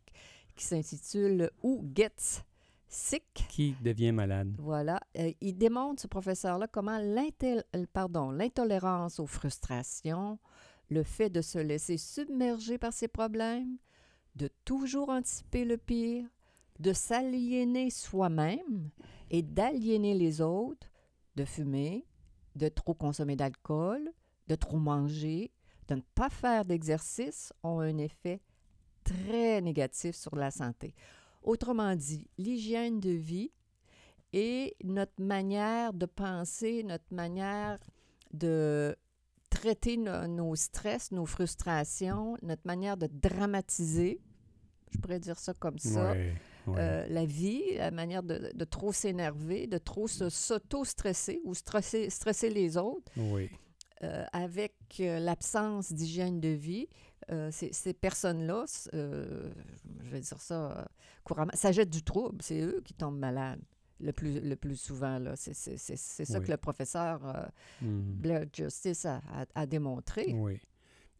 qui 0.55 0.65
s'intitule 0.65 1.51
Who 1.63 1.85
Gets 1.95 2.43
Sick? 2.89 3.47
Qui 3.49 3.75
devient 3.83 4.13
malade? 4.13 4.55
Voilà. 4.59 5.01
Euh, 5.19 5.33
il 5.41 5.57
démontre, 5.57 6.03
ce 6.03 6.09
professeur-là, 6.09 6.67
comment 6.69 6.99
l'intel- 6.99 7.65
pardon, 7.93 8.31
l'intolérance 8.31 9.19
aux 9.19 9.27
frustrations, 9.27 10.39
le 10.91 11.03
fait 11.03 11.31
de 11.31 11.41
se 11.41 11.59
laisser 11.59 11.97
submerger 11.97 12.77
par 12.77 12.93
ses 12.93 13.09
problèmes, 13.09 13.79
de 14.37 14.51
toujours 14.67 15.09
anticiper 15.09 15.65
le 15.65 15.79
pire, 15.79 16.27
de 16.81 16.93
s'aliéner 16.93 17.89
soi-même 17.89 18.91
et 19.31 19.41
d'aliéner 19.41 20.13
les 20.15 20.43
autres, 20.43 20.89
de 21.37 21.45
fumer, 21.45 22.07
de 22.57 22.69
trop 22.69 22.95
consommer 22.95 23.37
d'alcool, 23.37 24.11
de 24.49 24.55
trop 24.55 24.79
manger, 24.79 25.51
de 25.89 25.95
ne 25.97 26.03
pas 26.15 26.29
faire 26.31 26.65
d'exercice 26.65 27.53
ont 27.63 27.81
un 27.81 27.99
effet 27.99 28.41
très 29.05 29.61
négatif 29.61 30.15
sur 30.15 30.37
la 30.37 30.51
santé. 30.51 30.95
Autrement 31.43 31.97
dit, 31.97 32.29
l'hygiène 32.39 33.01
de 33.01 33.11
vie 33.11 33.51
et 34.33 34.77
notre 34.85 35.21
manière 35.21 35.93
de 35.93 36.07
penser, 36.07 36.83
notre 36.85 37.13
manière 37.13 37.79
de 38.33 38.97
traiter 39.51 39.97
no- 39.97 40.27
nos 40.29 40.55
stress, 40.57 41.11
nos 41.11 41.27
frustrations, 41.27 42.37
notre 42.43 42.63
manière 42.67 42.97
de 42.97 43.09
dramatiser, 43.13 44.21
je 44.91 44.99
pourrais 44.99 45.21
dire 45.21 45.39
ça 45.39 45.53
comme 45.55 45.79
ça, 45.79 46.15
euh, 46.69 47.07
la 47.09 47.25
vie, 47.25 47.63
la 47.77 47.91
manière 47.91 48.23
de, 48.23 48.51
de 48.55 48.65
trop 48.65 48.93
s'énerver, 48.93 49.67
de 49.67 49.79
trop 49.79 50.07
se- 50.09 50.29
s'auto-stresser 50.31 51.41
ou 51.45 51.55
stresser, 51.55 52.11
stresser 52.11 52.51
les 52.51 52.77
autres, 52.77 53.11
oui. 53.17 53.51
euh, 54.03 54.25
avec 54.33 54.75
euh, 55.01 55.19
l'absence 55.19 55.93
d'hygiène 55.93 56.41
de 56.41 56.49
vie, 56.49 56.89
euh, 57.31 57.51
ces, 57.53 57.73
ces 57.73 57.93
personnes-là, 57.93 58.65
je 58.93 60.11
vais 60.11 60.21
dire 60.21 60.41
ça 60.41 60.89
couramment, 61.25 61.53
ça 61.55 61.71
jette 61.73 61.91
du 61.91 62.03
trouble. 62.03 62.43
C'est 62.43 62.61
eux 62.61 62.81
qui 62.85 62.95
tombent 62.95 63.19
malades 63.19 63.61
le 64.01 64.13
plus, 64.13 64.41
le 64.41 64.57
plus 64.57 64.77
souvent. 64.77 65.19
là. 65.21 65.37
C'est 65.37 65.55
c'est- 65.55 65.77
c'est- 65.77 65.97
c'est 65.97 66.25
ça 66.25 66.39
Oui. 66.41 66.47
que 66.47 66.51
le 66.51 66.57
professeur 66.57 67.21
Mhm. 67.81 68.03
Blair 68.17 68.45
Justice 68.53 69.05
a, 69.07 69.23
a- 69.33 69.47
a 69.55 69.67
démontré. 69.67 70.33
Oui. 70.35 70.59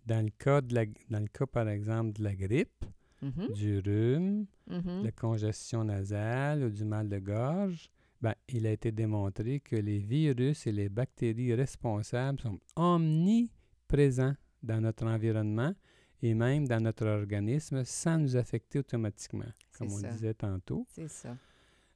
Dans 0.07 0.25
le 0.25 0.31
cas, 0.37 0.61
de 0.61 0.75
la, 0.75 0.85
dans 1.11 1.21
le 1.21 1.29
cas, 1.29 1.47
par 1.47 1.69
exemple, 1.69 2.15
de 2.19 2.25
la 2.25 2.35
grippe, 2.35 2.85
Mhm, 3.23 3.53
du 3.53 3.79
rhume, 3.79 4.47
mhm. 4.67 5.05
la 5.05 5.13
congestion 5.13 5.85
nasale 5.85 6.65
ou 6.65 6.71
du 6.71 6.85
mal 6.85 7.09
de 7.09 7.19
gorge, 7.19 7.89
ben, 8.21 8.35
il 8.49 8.67
a 8.67 8.73
été 8.73 8.91
démontré 8.91 9.61
que 9.61 9.77
les 9.77 9.99
virus 9.99 10.67
et 10.67 10.73
les 10.73 10.89
bactéries 10.89 11.55
responsables 11.55 12.41
sont 12.41 12.59
omniprésents 12.77 14.35
dans 14.63 14.81
notre 14.81 15.07
environnement 15.07 15.73
et 16.21 16.35
même 16.35 16.67
dans 16.67 16.81
notre 16.81 17.07
organisme 17.07 17.85
sans 17.85 18.19
nous 18.19 18.37
affecter 18.37 18.81
automatiquement, 18.81 19.51
comme 19.77 19.89
on 19.93 19.99
ça. 19.99 20.11
disait 20.11 20.35
tantôt. 20.35 20.87
C'est 20.89 21.09
ça. 21.09 21.37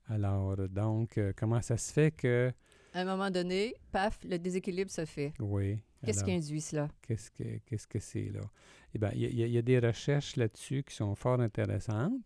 Alors, 0.08 0.56
donc, 0.68 1.18
euh, 1.18 1.32
comment 1.36 1.62
ça 1.62 1.76
se 1.76 1.92
fait 1.92 2.10
que... 2.12 2.52
À 2.96 3.00
un 3.00 3.04
moment 3.04 3.30
donné, 3.30 3.74
paf, 3.92 4.18
le 4.24 4.38
déséquilibre 4.38 4.90
se 4.90 5.04
fait. 5.04 5.34
Oui. 5.38 5.78
Qu'est-ce 6.02 6.24
qui 6.24 6.32
induit 6.32 6.62
cela? 6.62 6.88
Qu'est-ce 7.02 7.30
que 7.30 7.58
qu'est-ce 7.66 7.86
que 7.86 7.98
c'est 7.98 8.30
là? 8.32 8.40
Eh 8.94 8.98
bien, 8.98 9.10
il 9.14 9.20
y, 9.20 9.42
a- 9.42 9.46
il 9.46 9.52
y 9.52 9.58
a 9.58 9.62
des 9.62 9.78
recherches 9.78 10.36
là-dessus 10.36 10.82
qui 10.82 10.94
sont 10.94 11.14
fort 11.14 11.38
intéressantes. 11.40 12.22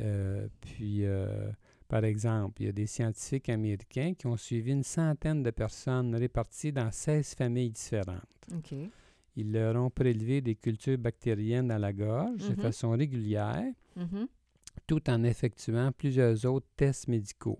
Euh, 0.00 0.48
puis, 0.62 1.04
euh, 1.04 1.50
par 1.88 2.04
exemple, 2.04 2.62
il 2.62 2.66
y 2.66 2.68
a 2.70 2.72
des 2.72 2.86
scientifiques 2.86 3.50
américains 3.50 4.14
qui 4.14 4.26
ont 4.26 4.36
suivi 4.38 4.72
une 4.72 4.82
centaine 4.82 5.42
de 5.42 5.50
personnes 5.50 6.14
réparties 6.14 6.72
dans 6.72 6.90
16 6.90 7.34
familles 7.34 7.70
différentes. 7.70 8.46
OK. 8.54 8.74
Ils 9.36 9.52
leur 9.52 9.76
ont 9.76 9.90
prélevé 9.90 10.40
des 10.40 10.54
cultures 10.54 10.96
bactériennes 10.96 11.70
à 11.70 11.78
la 11.78 11.92
gorge 11.92 12.48
de 12.48 12.54
Mhm. 12.54 12.60
façon 12.62 12.90
régulière, 12.92 13.72
Mhm. 13.96 14.26
tout 14.86 15.10
en 15.10 15.22
effectuant 15.24 15.92
plusieurs 15.92 16.46
autres 16.46 16.68
tests 16.76 17.08
médicaux. 17.08 17.58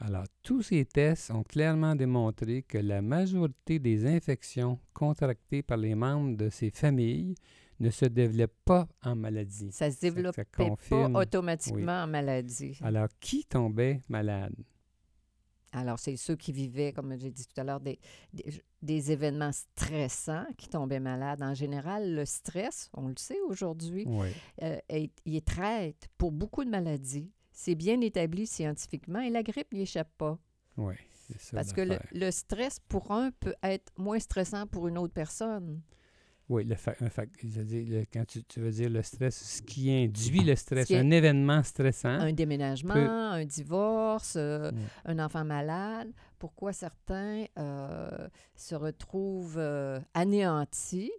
Alors, 0.00 0.24
tous 0.42 0.62
ces 0.62 0.84
tests 0.84 1.30
ont 1.30 1.42
clairement 1.42 1.94
démontré 1.94 2.62
que 2.62 2.78
la 2.78 3.00
majorité 3.00 3.78
des 3.78 4.04
infections 4.06 4.78
contractées 4.92 5.62
par 5.62 5.78
les 5.78 5.94
membres 5.94 6.36
de 6.36 6.50
ces 6.50 6.70
familles 6.70 7.34
ne 7.80 7.90
se 7.90 8.04
développent 8.06 8.52
pas 8.64 8.88
en 9.02 9.14
maladie. 9.14 9.70
Ça 9.72 9.90
se 9.90 10.00
développe 10.00 10.36
pas 10.56 11.08
automatiquement 11.14 12.02
en 12.02 12.06
maladie. 12.06 12.78
Alors, 12.82 13.08
qui 13.20 13.44
tombait 13.44 14.02
malade? 14.08 14.54
Alors, 15.72 15.98
c'est 15.98 16.16
ceux 16.16 16.36
qui 16.36 16.50
vivaient, 16.52 16.92
comme 16.92 17.16
j'ai 17.18 17.30
dit 17.30 17.46
tout 17.46 17.60
à 17.60 17.64
l'heure, 17.64 17.80
des, 17.80 17.98
des, 18.32 18.62
des 18.82 19.12
événements 19.12 19.52
stressants 19.52 20.46
qui 20.56 20.68
tombaient 20.68 21.00
malades. 21.00 21.42
En 21.42 21.54
général, 21.54 22.14
le 22.14 22.24
stress, 22.24 22.90
on 22.94 23.08
le 23.08 23.14
sait 23.16 23.40
aujourd'hui, 23.46 24.04
Oui, 24.06 24.28
euh, 24.62 24.78
il 24.90 25.36
est 25.36 25.46
traite 25.46 26.08
pour 26.16 26.32
beaucoup 26.32 26.64
de 26.64 26.70
maladies. 26.70 27.30
C'est 27.60 27.74
bien 27.74 28.00
établi 28.02 28.46
scientifiquement 28.46 29.18
et 29.18 29.30
la 29.30 29.42
grippe 29.42 29.72
n'y 29.72 29.80
échappe 29.80 30.12
pas. 30.16 30.38
oui, 30.76 30.94
c'est 31.26 31.40
ça. 31.40 31.56
Parce 31.56 31.72
que 31.72 31.80
le, 32.14 32.30
stress 32.30 32.78
pour 32.88 33.10
un 33.10 33.32
peut 33.32 33.56
être 33.64 33.92
moins 33.98 34.20
stressant 34.20 34.68
pour 34.68 34.86
une 34.86 34.96
autre 34.96 35.12
personne. 35.12 35.80
Oui, 36.48 36.64
le 36.64 36.76
fa- 36.76 36.94
un 37.00 37.08
le- 37.42 38.04
quand 38.12 38.24
tu, 38.28 38.44
tu 38.44 38.60
veux 38.60 38.70
dire 38.70 38.88
le 38.88 39.02
stress, 39.02 39.56
ce 39.56 39.62
qui 39.62 39.90
induit 39.90 40.44
le 40.44 40.54
stress, 40.54 40.88
un 40.92 41.10
événement 41.10 41.64
stressant. 41.64 42.10
Un 42.20 42.32
déménagement, 42.32 42.94
Peut- 42.94 43.10
un 43.10 43.44
divorce, 43.44 44.34
euh, 44.36 44.70
un 45.04 45.18
enfant 45.18 45.44
malade. 45.44 46.12
Pourquoi 46.38 46.72
certains 46.72 47.44
euh, 47.58 48.28
se 48.54 48.76
retrouvent 48.76 49.58
euh, 49.58 49.98
anéantis 50.14 51.10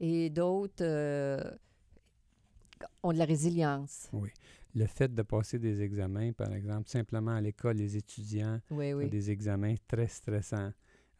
et 0.00 0.30
d'autres 0.30 1.58
ont 3.02 3.12
de 3.12 3.18
la 3.18 3.26
résilience. 3.26 4.08
Le 4.74 4.86
fait 4.86 5.12
de 5.12 5.22
passer 5.22 5.58
des 5.58 5.82
examens, 5.82 6.32
par 6.32 6.52
exemple, 6.52 6.88
simplement 6.88 7.32
à 7.32 7.40
l'école, 7.40 7.76
les 7.76 7.96
étudiants 7.96 8.60
Oui, 8.70 8.92
ont 8.94 8.98
oui. 8.98 9.08
des 9.10 9.30
examens 9.30 9.74
très 9.88 10.06
stressants. 10.08 10.72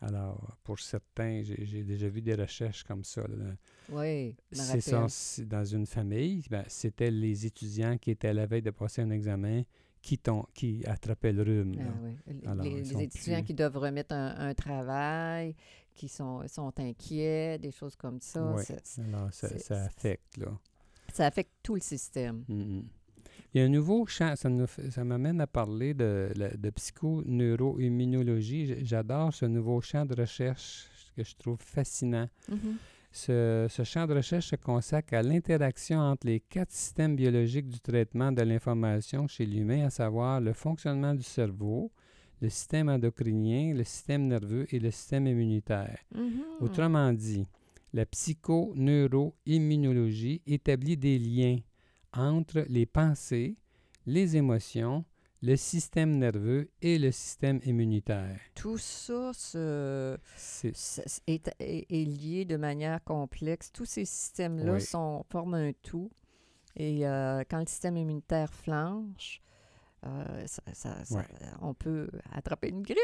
Alors, 0.03 0.57
pour 0.65 0.79
certains, 0.81 1.43
j'ai 1.43 1.83
déjà 1.85 2.09
vu 2.09 2.23
des 2.23 2.35
recherches 2.35 2.85
comme 2.85 3.05
ça. 3.05 3.23
là. 3.29 3.55
Oui, 3.91 4.35
C'est 4.53 4.81
ça, 4.81 5.07
dans 5.45 5.65
une 5.65 5.85
famille, 5.87 6.43
ben, 6.51 6.65
c'était 6.69 7.11
les 7.11 7.45
étudiants 7.45 7.99
qui 7.99 8.11
étaient 8.13 8.29
à 8.29 8.33
la 8.33 8.47
veille 8.47 8.63
de 8.63 8.71
passer 8.71 9.03
un 9.03 9.11
examen 9.11 9.63
qui, 10.01 10.19
qui 10.55 10.83
attrapaient 10.87 11.33
le 11.35 11.43
rhume. 11.43 11.77
Ah 11.79 11.93
oui. 12.03 12.17
Les- 12.41 12.47
Alors, 12.49 12.65
les, 12.65 12.71
ils 12.71 12.77
les 12.79 12.85
sont 12.85 12.99
étudiants 13.01 13.37
plus- 13.41 13.45
qui 13.49 13.55
doivent 13.55 13.77
remettre 13.77 14.15
un, 14.15 14.49
un 14.49 14.55
travail, 14.55 15.55
qui 15.95 16.09
sont, 16.09 16.47
sont 16.49 16.73
inquiets, 16.81 17.59
des 17.59 17.71
choses 17.73 17.97
comme 17.97 18.21
ça. 18.21 18.53
Ouais. 18.55 18.65
ça- 18.65 19.03
Alors, 19.03 19.29
ça, 19.35 19.49
affecte, 19.85 20.39
là. 20.39 20.57
ça 21.13 21.27
affecte 21.27 21.53
tout 21.63 21.75
le 21.75 21.83
système. 21.83 22.45
Il 23.53 23.61
y 23.61 23.63
a 23.63 23.67
un 23.67 23.69
nouveau 23.69 24.07
champ, 24.07 24.35
ça, 24.37 24.49
m'amène 25.05 25.41
à 25.41 25.47
parler 25.47 25.95
de, 25.95 26.29
de 26.57 26.71
psychoneuroimmunologie. 26.71 28.85
J'adore 28.85 29.35
ce 29.35 29.47
nouveau 29.47 29.81
champ 29.81 30.07
de 30.07 30.15
recherche 30.21 30.89
que 31.17 31.25
je 31.25 31.35
trouve 31.37 31.59
fascinant. 31.59 32.29
Mhm. 32.49 32.77
Ce, 33.13 33.67
ce 33.69 33.83
champ 33.83 34.07
de 34.07 34.15
recherche 34.15 34.51
se 34.51 34.57
consacre 34.57 35.15
à 35.15 35.23
l'interaction 35.23 35.99
entre 35.99 36.29
les 36.29 36.39
quatre 36.39 36.71
systèmes 36.71 37.17
biologiques 37.17 37.69
du 37.69 37.81
traitement 37.81 38.31
de 38.31 38.43
l'information 38.43 39.27
chez 39.27 39.47
l'humain, 39.47 39.87
à 39.87 39.91
savoir 39.91 40.41
le 40.41 40.53
fonctionnement 40.53 41.13
du 41.15 41.25
cerveau, 41.25 41.91
le 42.41 42.49
système 42.49 42.89
endocrinien, 42.89 43.75
le 43.75 43.83
système 43.83 44.29
nerveux 44.29 44.73
et 44.73 44.79
le 44.79 44.93
système 44.93 45.27
immunitaire. 45.27 45.99
Mhm. 46.15 46.45
Autrement 46.61 47.13
dit, 47.13 47.49
la 47.93 48.07
psychoneuroimmunologie 48.07 50.41
établit 50.47 50.97
des 50.97 51.19
liens 51.19 51.59
entre 52.13 52.65
les 52.69 52.87
pensées, 52.87 53.57
les 54.07 54.37
émotions, 54.37 55.05
le 55.43 55.57
système 55.57 56.19
nerveux 56.19 56.69
et 56.83 56.99
le 56.99 57.11
système 57.13 57.61
immunitaire. 57.65 58.39
Tout 58.55 58.77
ça 58.77 59.31
se- 59.33 60.19
est, 61.27 61.51
est- 61.59 61.87
est 61.91 62.05
lié 62.05 62.45
de 62.45 62.57
manière 62.57 63.03
complexe. 63.05 63.73
Tous 63.73 63.87
ces 63.87 64.05
systèmes-là 64.05 64.75
Oui. 64.75 64.81
sont, 64.83 65.25
forment 65.31 65.55
un 65.55 65.73
tout. 65.83 66.11
Et 66.77 67.07
euh, 67.07 67.43
quand 67.51 67.59
le 67.61 67.67
système 67.67 67.97
immunitaire 67.97 68.53
flanche, 68.53 69.41
euh, 70.07 70.47
ça- 70.47 70.63
ça- 70.75 71.05
ça- 71.05 71.17
Ouais. 71.17 71.25
on 71.63 71.73
peut 71.75 72.09
attraper 72.33 72.69
une 72.69 72.83
grippe. 72.83 72.99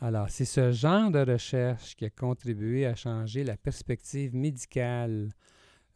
Alors, 0.00 0.30
c'est 0.30 0.44
ce 0.44 0.70
genre 0.72 1.10
de 1.10 1.18
recherche 1.32 1.96
qui 1.96 2.04
a 2.04 2.10
contribué 2.10 2.86
à 2.86 2.94
changer 2.94 3.42
la 3.44 3.56
perspective 3.56 4.34
médicale 4.34 5.30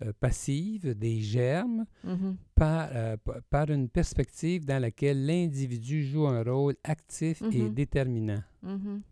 euh, 0.02 0.12
passive 0.18 0.94
des 0.98 1.20
germes 1.20 1.84
Mhm. 2.02 2.36
par, 2.54 2.88
euh, 2.92 3.16
par 3.50 3.70
une 3.70 3.88
perspective 3.88 4.64
dans 4.64 4.80
laquelle 4.80 5.24
l'individu 5.26 6.04
joue 6.04 6.26
un 6.26 6.42
rôle 6.42 6.76
actif 6.84 7.42
et 7.52 7.62
Mhm. 7.62 7.74
déterminant. 7.74 8.42
Mhm. 8.62 9.02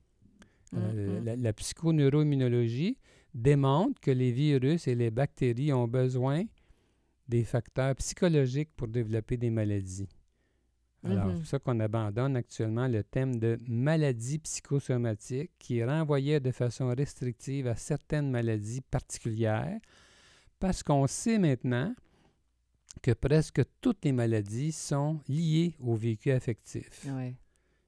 Euh, 0.75 1.21
la, 1.23 1.37
la 1.37 1.53
psychoneuroimmunologie 1.53 2.97
démontre 3.35 4.01
que 4.01 4.11
les 4.11 4.33
virus 4.33 4.89
et 4.89 4.95
les 4.95 5.11
bactéries 5.11 5.73
ont 5.73 5.87
besoin 5.89 6.45
des 7.29 7.45
facteurs 7.45 7.95
psychologiques 7.97 8.71
pour 8.77 8.89
développer 8.89 9.37
des 9.37 9.51
maladies. 9.51 10.09
Alors, 11.05 11.27
Mhm. 11.27 11.33
c'est 11.33 11.39
pour 11.39 11.47
ça 11.47 11.59
qu'on 11.59 11.81
abandonne 11.81 12.37
actuellement 12.37 12.87
le 12.89 13.03
thème 13.03 13.37
de 13.39 13.59
maladie 13.69 14.39
psychosomatique 14.39 15.51
qui 15.59 15.83
renvoyait 15.85 16.41
de 16.41 16.51
façon 16.53 16.89
restrictive 16.95 17.67
à 17.67 17.75
certaines 17.77 18.31
maladies 18.31 18.83
particulières 18.83 19.79
parce 20.63 20.85
qu'on 20.85 21.09
sait 21.09 21.39
maintenant 21.39 21.93
que 23.03 23.11
presque 23.11 23.63
toutes 23.81 24.05
les 24.05 24.13
maladies 24.13 24.71
sont 24.71 25.19
liées 25.29 25.75
au 25.81 25.97
vécu 25.97 26.31
affectif. 26.31 27.05
Oui. 27.09 27.35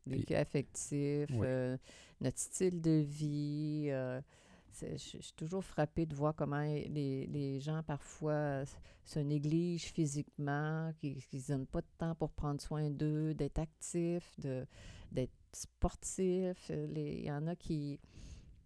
Vécu 0.06 0.34
affectif, 0.34 1.28
euh, 1.30 1.78
notre 2.20 2.38
style 2.40 2.80
de 2.80 2.90
vie. 3.06 3.86
euh, 3.90 4.20
je 4.82 4.96
suis 4.96 5.32
toujours 5.36 5.62
frappée 5.64 6.04
de 6.04 6.16
voir 6.16 6.34
comment 6.34 6.62
les, 6.62 7.28
les 7.28 7.60
gens 7.60 7.80
parfois 7.84 8.64
se 9.04 9.20
négligent 9.20 9.92
physiquement, 9.92 10.92
qu'ils 10.98 11.22
ne 11.32 11.40
donnent 11.46 11.66
pas 11.66 11.80
de 11.80 11.86
temps 11.96 12.16
pour 12.16 12.32
prendre 12.32 12.60
soin 12.60 12.90
d'eux, 12.90 13.34
d'être 13.34 13.60
actifs, 13.60 14.34
d'être 15.12 15.32
sportifs. 15.52 16.70
Il 16.70 17.24
y 17.24 17.30
en 17.30 17.46
a 17.46 17.54
qui 17.54 18.00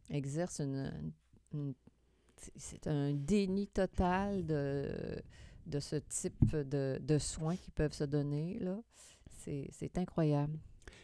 exercent 0.08 0.60
une. 0.62 1.12
une- 1.52 1.74
c'est- 2.56 2.86
un 2.86 3.12
déni 3.12 3.66
total 3.68 4.46
de, 4.46 4.88
de 5.66 5.80
ce 5.80 5.96
type 5.96 6.54
de, 6.54 6.98
de 7.00 7.18
soins 7.18 7.56
qu'ils 7.56 7.72
peuvent 7.74 7.92
se 7.92 8.04
donner. 8.04 8.58
là. 8.60 8.78
C'est 9.38 9.68
c'est 9.72 9.96
incroyable. 9.98 10.58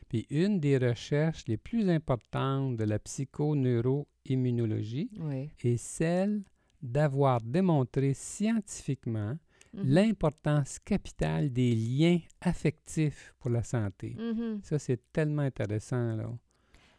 Puis 0.09 0.26
une 0.31 0.61
des 0.61 0.79
recherches 0.79 1.45
les 1.47 1.57
plus 1.57 1.88
importantes 1.91 2.76
de 2.76 2.85
la 2.85 2.99
psychoneuroimmunologie 2.99 5.11
Oui. 5.21 5.50
est 5.62 5.76
celle 5.76 6.43
d'avoir 6.83 7.41
démontré 7.41 8.14
scientifiquement 8.14 9.37
Mhm. 9.73 9.83
l'importance 9.87 10.79
capitale 10.79 11.53
des 11.53 11.75
liens 11.75 12.21
affectifs 12.41 13.35
pour 13.41 13.50
la 13.50 13.62
santé. 13.64 14.14
Mhm. 14.17 14.61
Ça, 14.62 14.79
c'est 14.79 15.00
tellement 15.12 15.43
intéressant, 15.43 16.14
là. 16.17 16.31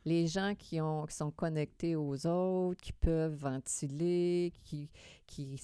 Les 0.06 0.28
gens 0.28 0.54
qui, 0.56 0.80
ont, 0.80 1.06
qui 1.06 1.16
sont 1.16 1.32
connectés 1.32 1.96
aux 1.96 2.28
autres, 2.28 2.80
qui 2.82 2.94
peuvent 2.94 3.36
ventiler, 3.36 4.54
qui, 4.64 4.90
qui, 5.26 5.60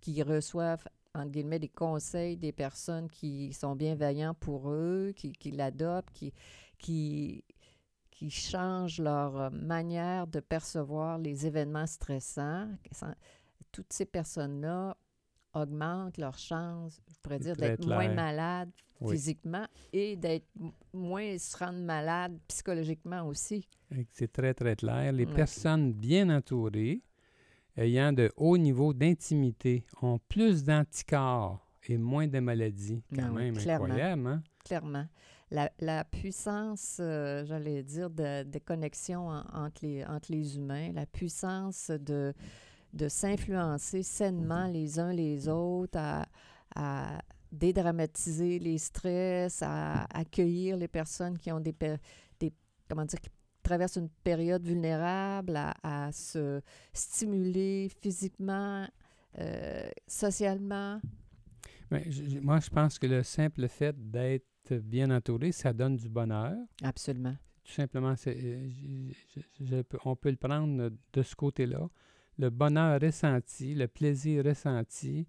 qui 0.00 0.22
reçoivent, 0.22 0.86
entre 1.14 1.30
guillemets, 1.30 1.58
des 1.58 1.68
conseils 1.68 2.36
des 2.36 2.52
personnes 2.52 3.08
qui 3.08 3.52
sont 3.52 3.76
bienveillants 3.76 4.34
pour 4.34 4.70
eux, 4.70 5.12
qui, 5.14 5.32
qui 5.32 5.50
l'adoptent, 5.50 6.12
qui, 6.14 6.32
qui, 6.78 7.44
qui 8.10 8.30
changent 8.30 9.00
leur 9.00 9.38
euh, 9.38 9.50
manière 9.50 10.26
de 10.26 10.40
percevoir 10.40 11.18
les 11.18 11.46
événements 11.46 11.86
stressants. 11.86 12.68
Toutes 13.72 13.92
ces 13.92 14.06
personnes-là 14.06 14.96
augmentent 15.54 16.18
leur 16.18 16.36
chance, 16.38 17.00
je 17.10 17.18
pourrais 17.22 17.38
dire, 17.38 17.56
d'être 17.56 17.86
moins 17.86 18.08
Oui. 19.00 19.12
physiquement 19.16 19.66
et 19.92 20.16
d'être 20.16 20.46
moins 20.92 21.36
se 21.38 21.56
rendre 21.56 21.80
malade 21.80 22.38
psychologiquement 22.48 23.26
aussi. 23.26 23.68
C'est 24.12 24.32
très, 24.32 24.54
très 24.54 24.76
clair. 24.76 25.12
Les 25.12 25.26
personnes 25.26 25.92
bien 25.92 26.30
entourées, 26.30 27.02
ayant 27.76 28.12
de 28.12 28.30
hauts 28.36 28.56
niveaux 28.58 28.92
d'intimité, 28.94 29.84
ont 30.02 30.18
plus 30.28 30.64
d'anticorps 30.64 31.66
et 31.88 31.98
moins 31.98 32.26
de 32.26 32.40
maladies. 32.40 33.02
Quand 33.14 33.22
Ah 33.26 33.30
oui, 33.32 33.42
même 33.50 33.56
clairement. 33.56 33.84
incroyable, 33.86 34.26
hein? 34.26 34.42
Clairement. 34.64 35.06
La, 35.50 35.70
la 35.78 36.04
puissance, 36.04 36.96
euh, 37.00 37.44
j'allais 37.44 37.82
dire, 37.82 38.08
de, 38.10 38.42
de 38.44 38.58
connexion 38.58 39.28
en- 39.28 39.44
entre, 39.52 39.84
les, 39.84 40.04
entre 40.04 40.32
les 40.32 40.56
humains, 40.56 40.92
la 40.92 41.04
puissance 41.06 41.90
de, 41.90 42.32
de 42.94 43.08
s'influencer 43.08 44.02
sainement 44.02 44.66
les 44.68 44.98
uns 45.00 45.12
les 45.12 45.48
autres, 45.48 45.98
à, 45.98 46.26
à 46.76 47.18
dédramatiser 47.50 48.58
les 48.58 48.78
stress, 48.78 49.62
à 49.62 50.04
accueillir 50.16 50.76
les 50.76 50.88
personnes 50.88 51.38
qui 51.38 51.50
ont 51.52 51.60
des, 51.60 51.74
des 52.40 52.52
comment 52.88 53.04
dire, 53.04 53.20
qui 53.20 53.30
traversent 53.62 53.96
une 53.96 54.08
période 54.22 54.64
vulnérable, 54.64 55.56
à, 55.56 55.74
à 55.82 56.12
se 56.12 56.60
stimuler 56.92 57.90
physiquement, 58.00 58.86
euh, 59.38 59.88
socialement. 60.06 61.00
Je- 61.90 62.10
je- 62.28 62.38
moi, 62.40 62.60
je 62.60 62.70
pense 62.70 62.98
que 62.98 63.06
le 63.06 63.22
simple 63.22 63.68
fait 63.68 63.94
d'être 64.10 64.74
bien 64.82 65.10
entouré, 65.10 65.52
ça 65.52 65.72
donne 65.72 65.96
du 65.96 66.08
bonheur. 66.08 66.56
Absolument. 66.82 67.36
Tout 67.64 67.72
simplement, 67.72 68.14
euh, 68.26 68.68
je- 69.60 69.82
on 70.04 70.16
peut 70.16 70.30
le 70.30 70.36
prendre 70.36 70.90
de 71.12 71.22
ce 71.22 71.34
côté-là. 71.34 71.88
Le 72.38 72.50
bonheur 72.50 73.00
ressenti, 73.00 73.74
le 73.74 73.86
plaisir 73.88 74.44
ressenti 74.44 75.26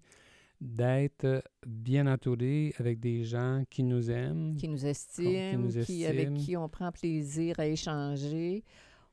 d'être 0.60 1.42
bien 1.66 2.06
entouré 2.06 2.74
avec 2.78 2.98
des 2.98 3.24
gens 3.24 3.62
qui 3.68 3.82
nous 3.82 4.10
aiment. 4.10 4.56
qui 4.56 4.68
nous 4.68 4.86
estiment, 4.86 5.58
nous 5.58 5.82
qui, 5.84 6.06
avec 6.06 6.34
qui 6.34 6.56
on 6.56 6.68
prend 6.68 6.90
plaisir 6.92 7.58
à 7.60 7.66
échanger. 7.66 8.64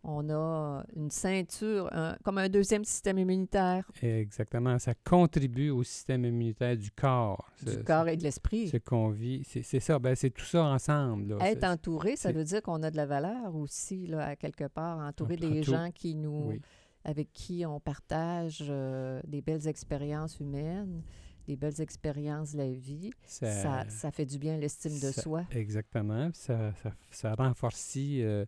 On 0.05 0.29
a 0.29 0.83
une 0.97 1.09
ceinture, 1.09 1.87
un- 1.93 2.17
comme 2.25 2.37
un 2.37 2.49
deuxième 2.49 2.83
système 2.83 3.17
immunitaire 3.17 3.89
Exactement. 4.01 4.77
Ça 4.77 4.93
contribue 4.95 5.69
au 5.69 5.81
système 5.83 6.25
immunitaire 6.25 6.75
du 6.75 6.91
corps. 6.91 7.49
du 7.65 7.81
corps 7.85 8.09
et 8.09 8.17
de 8.17 8.23
l'esprit. 8.23 8.67
Ce 8.67 8.75
qu'on 8.77 9.09
vit. 9.09 9.43
C'est, 9.45 9.79
ça. 9.79 9.99
Ben, 9.99 10.13
c'est 10.15 10.29
tout 10.31 10.43
ça 10.43 10.65
ensemble. 10.65 11.29
là. 11.37 11.49
Être 11.49 11.63
entouré, 11.63 12.17
ça 12.17 12.33
veut 12.33 12.43
dire 12.43 12.61
qu'on 12.61 12.83
a 12.83 12.91
de 12.91 12.97
la 12.97 13.05
valeur 13.05 13.55
aussi, 13.55 14.07
là, 14.07 14.25
à 14.27 14.35
quelque 14.35 14.67
part, 14.67 14.99
entouré 14.99 15.35
Entour- 15.35 15.49
des 15.51 15.63
gens 15.63 15.89
qui 15.95 16.15
nous, 16.15 16.49
oui. 16.49 16.61
Avec 17.03 17.31
qui 17.33 17.65
on 17.65 17.79
partage 17.79 18.63
euh, 18.69 19.21
des 19.27 19.41
belles 19.41 19.67
expériences 19.67 20.39
humaines, 20.39 21.01
des 21.47 21.55
belles 21.55 21.81
expériences 21.81 22.53
de 22.53 22.59
la 22.59 22.71
vie. 22.71 23.11
Ça- 23.25 23.51
Ça, 23.51 23.89
ça 23.89 24.11
fait 24.11 24.25
du 24.25 24.37
bien 24.39 24.57
l'estime 24.57 24.97
de 24.99 25.11
soi. 25.11 25.43
Exactement. 25.51 26.29
Ça, 26.33 26.73
ça, 26.81 26.93
ça 27.11 27.35
renforce 27.35 27.95
euh, 27.97 28.45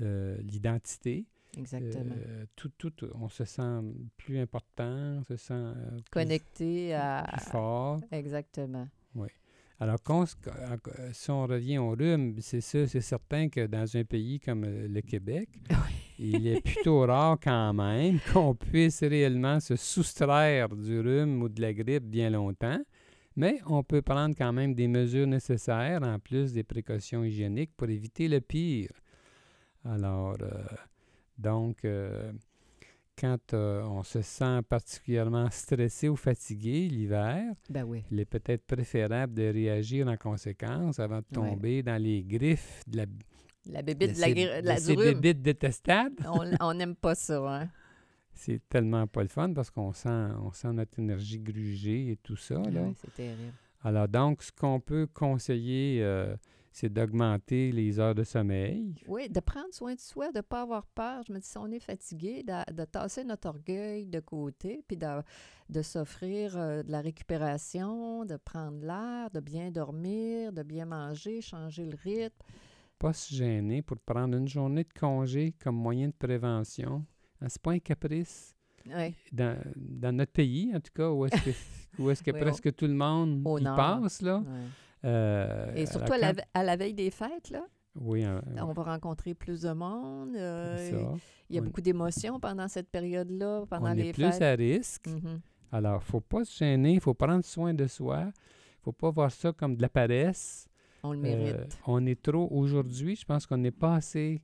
euh, 0.00 0.36
l'identité. 0.42 1.26
Exactement. 1.58 2.14
Euh, 2.16 2.46
tout, 2.56 2.70
tout, 2.78 2.92
on 3.14 3.28
se 3.28 3.44
sent 3.44 3.80
plus 4.16 4.38
important, 4.38 5.18
on 5.20 5.24
se 5.24 5.36
sent 5.36 5.52
euh, 5.54 5.90
plus- 5.96 6.02
Connecté 6.10 6.94
à... 6.94 7.26
plus 7.32 7.50
fort. 7.50 8.00
Exactement. 8.12 8.86
Alors, 9.82 10.02
qu'on 10.02 10.26
se- 10.26 10.36
euh, 10.46 11.10
si 11.12 11.30
on 11.30 11.46
revient 11.46 11.78
au 11.78 11.90
rhume, 11.92 12.36
c'est 12.40 12.60
sûr, 12.60 12.86
c'est 12.88 13.00
certain 13.00 13.48
que 13.48 13.66
dans 13.66 13.96
un 13.96 14.04
pays 14.04 14.38
comme 14.38 14.64
le 14.66 15.00
Québec, 15.00 15.48
il 16.22 16.46
est 16.46 16.60
plutôt 16.60 17.00
rare 17.00 17.38
quand 17.42 17.72
même 17.72 18.18
qu'on 18.32 18.54
puisse 18.54 19.02
réellement 19.02 19.58
se 19.60 19.76
soustraire 19.76 20.68
du 20.68 21.00
rhume 21.00 21.42
ou 21.42 21.48
de 21.48 21.60
la 21.60 21.72
grippe 21.72 22.04
bien 22.04 22.30
longtemps. 22.30 22.80
Mais 23.36 23.60
on 23.66 23.82
peut 23.82 24.02
prendre 24.02 24.34
quand 24.36 24.52
même 24.52 24.74
des 24.74 24.88
mesures 24.88 25.26
nécessaires, 25.26 26.02
en 26.02 26.18
plus 26.18 26.52
des 26.52 26.64
précautions 26.64 27.24
hygiéniques, 27.24 27.70
pour 27.76 27.88
éviter 27.88 28.28
le 28.28 28.40
pire. 28.40 28.90
Alors, 29.84 30.36
euh, 30.42 30.62
donc, 31.38 31.84
euh, 31.84 32.32
quand 33.18 33.54
euh, 33.54 33.82
on 33.84 34.02
se 34.02 34.20
sent 34.20 34.60
particulièrement 34.68 35.48
stressé 35.50 36.08
ou 36.08 36.16
fatigué 36.16 36.88
l'hiver, 36.88 37.54
Ben 37.70 37.84
oui. 37.84 38.02
il 38.10 38.20
est 38.20 38.24
peut-être 38.26 38.66
préférable 38.66 39.34
de 39.34 39.44
réagir 39.52 40.08
en 40.08 40.16
conséquence 40.16 40.98
avant 40.98 41.18
de 41.20 41.40
Ouais. 41.40 41.50
tomber 41.50 41.82
dans 41.82 42.02
les 42.02 42.22
griffes 42.22 42.82
de 42.88 42.98
la, 42.98 43.06
La 43.70 43.82
bébite 43.82 44.16
de 44.16 44.20
la, 44.20 44.76
de. 44.80 44.82
On 46.60 46.74
n'aime 46.74 46.96
pas 46.96 47.14
ça, 47.14 47.62
hein? 47.62 47.68
C'est 48.32 48.60
tellement 48.68 49.06
pas 49.06 49.22
le 49.22 49.28
fun 49.28 49.52
parce 49.52 49.70
qu'on 49.70 49.92
sent, 49.92 50.08
on 50.42 50.50
sent 50.52 50.72
notre 50.72 50.98
énergie 50.98 51.38
gruger 51.38 52.12
et 52.12 52.16
tout 52.16 52.36
ça. 52.36 52.54
Là. 52.54 52.82
oui, 52.82 52.94
c'est 53.00 53.12
terrible. 53.12 53.52
Alors 53.82 54.08
donc, 54.08 54.42
ce 54.42 54.52
qu'on 54.52 54.80
peut 54.80 55.06
conseiller, 55.06 56.02
euh, 56.02 56.34
c'est 56.72 56.88
d'augmenter 56.88 57.72
les 57.72 57.98
heures 57.98 58.14
de 58.14 58.24
sommeil. 58.24 58.94
Oui, 59.06 59.28
de 59.28 59.40
prendre 59.40 59.72
soin 59.72 59.94
de 59.94 60.00
soi, 60.00 60.30
de 60.32 60.38
ne 60.38 60.42
pas 60.42 60.62
avoir 60.62 60.86
peur. 60.86 61.22
Je 61.26 61.32
me 61.32 61.38
dis, 61.38 61.46
si 61.46 61.58
on 61.58 61.70
est 61.70 61.80
fatigué, 61.80 62.42
de, 62.42 62.72
de 62.72 62.84
tasser 62.84 63.24
notre 63.24 63.48
orgueil 63.48 64.06
de 64.06 64.20
côté, 64.20 64.82
puis 64.86 64.96
de, 64.96 65.06
de 65.68 65.82
s'offrir 65.82 66.56
euh, 66.56 66.82
de 66.82 66.90
la 66.92 67.00
récupération, 67.00 68.24
de 68.24 68.36
prendre 68.36 68.84
l'air, 68.84 69.30
de 69.30 69.40
bien 69.40 69.70
dormir, 69.70 70.52
de 70.52 70.62
bien 70.62 70.86
manger, 70.86 71.40
changer 71.40 71.86
le 71.86 71.96
rythme. 72.02 72.44
Pas 73.00 73.12
se 73.14 73.34
gêner 73.34 73.80
pour 73.82 73.98
prendre 73.98 74.36
une 74.36 74.46
journée 74.46 74.84
de 74.84 74.92
congé 75.00 75.54
comme 75.62 75.74
moyen 75.76 76.08
de 76.08 76.12
prévention. 76.12 77.04
C'est 77.48 77.60
pas 77.62 77.72
un 77.72 77.78
caprice. 77.78 78.54
Dans, 79.32 79.56
dans 79.76 80.14
notre 80.14 80.32
pays, 80.32 80.70
en 80.74 80.80
tout 80.80 80.92
cas, 80.94 81.10
où 81.10 81.24
est-ce 81.26 81.42
que, 81.42 81.50
où 82.02 82.10
est-ce 82.10 82.22
que 82.22 82.30
Oui, 82.34 82.40
presque 82.40 82.74
tout 82.74 82.86
le 82.86 82.94
monde 82.94 83.42
au 83.46 83.58
y 83.58 83.62
nord. 83.62 83.76
passe, 83.76 84.20
là. 84.22 84.38
ouais. 84.38 84.44
Euh, 85.04 85.74
Et 85.74 85.86
surtout 85.86 86.12
à 86.12 86.18
la, 86.18 86.32
à 86.52 86.76
veille 86.76 86.92
des 86.94 87.10
fêtes, 87.10 87.50
là, 87.50 87.64
Oui, 87.98 88.24
euh, 88.24 88.38
on 88.58 88.72
va 88.72 88.82
rencontrer 88.82 89.32
plus 89.34 89.62
de 89.62 89.72
monde. 89.72 90.34
euh, 90.36 90.76
il 91.48 91.56
y 91.56 91.58
a 91.58 91.62
On- 91.62 91.64
beaucoup 91.64 91.80
d'émotions 91.80 92.38
pendant 92.38 92.68
cette 92.68 92.90
période-là, 92.90 93.64
pendant 93.68 93.90
On 93.90 93.94
les 93.94 94.08
est 94.08 94.12
plus 94.12 94.30
fêtes. 94.30 94.42
à 94.42 94.52
risque. 94.54 95.06
Mhm. 95.06 95.40
Alors, 95.72 96.02
faut 96.02 96.20
pas 96.20 96.44
se 96.44 96.58
gêner, 96.58 96.94
il 96.94 97.00
faut 97.00 97.14
prendre 97.14 97.44
soin 97.44 97.72
de 97.72 97.86
soi. 97.86 98.30
faut 98.82 98.92
pas 98.92 99.10
voir 99.10 99.30
ça 99.30 99.52
comme 99.52 99.76
de 99.76 99.82
la 99.82 99.88
paresse. 99.90 100.66
On 101.02 101.12
le 101.12 101.18
Euh, 101.18 101.22
mérite. 101.22 101.78
on 101.86 102.04
est 102.06 102.20
trop, 102.20 102.48
aujourd'hui, 102.50 103.16
je 103.16 103.24
pense 103.24 103.46
qu'on 103.46 103.56
n'est 103.58 103.70
pas 103.70 103.94
assez 103.96 104.42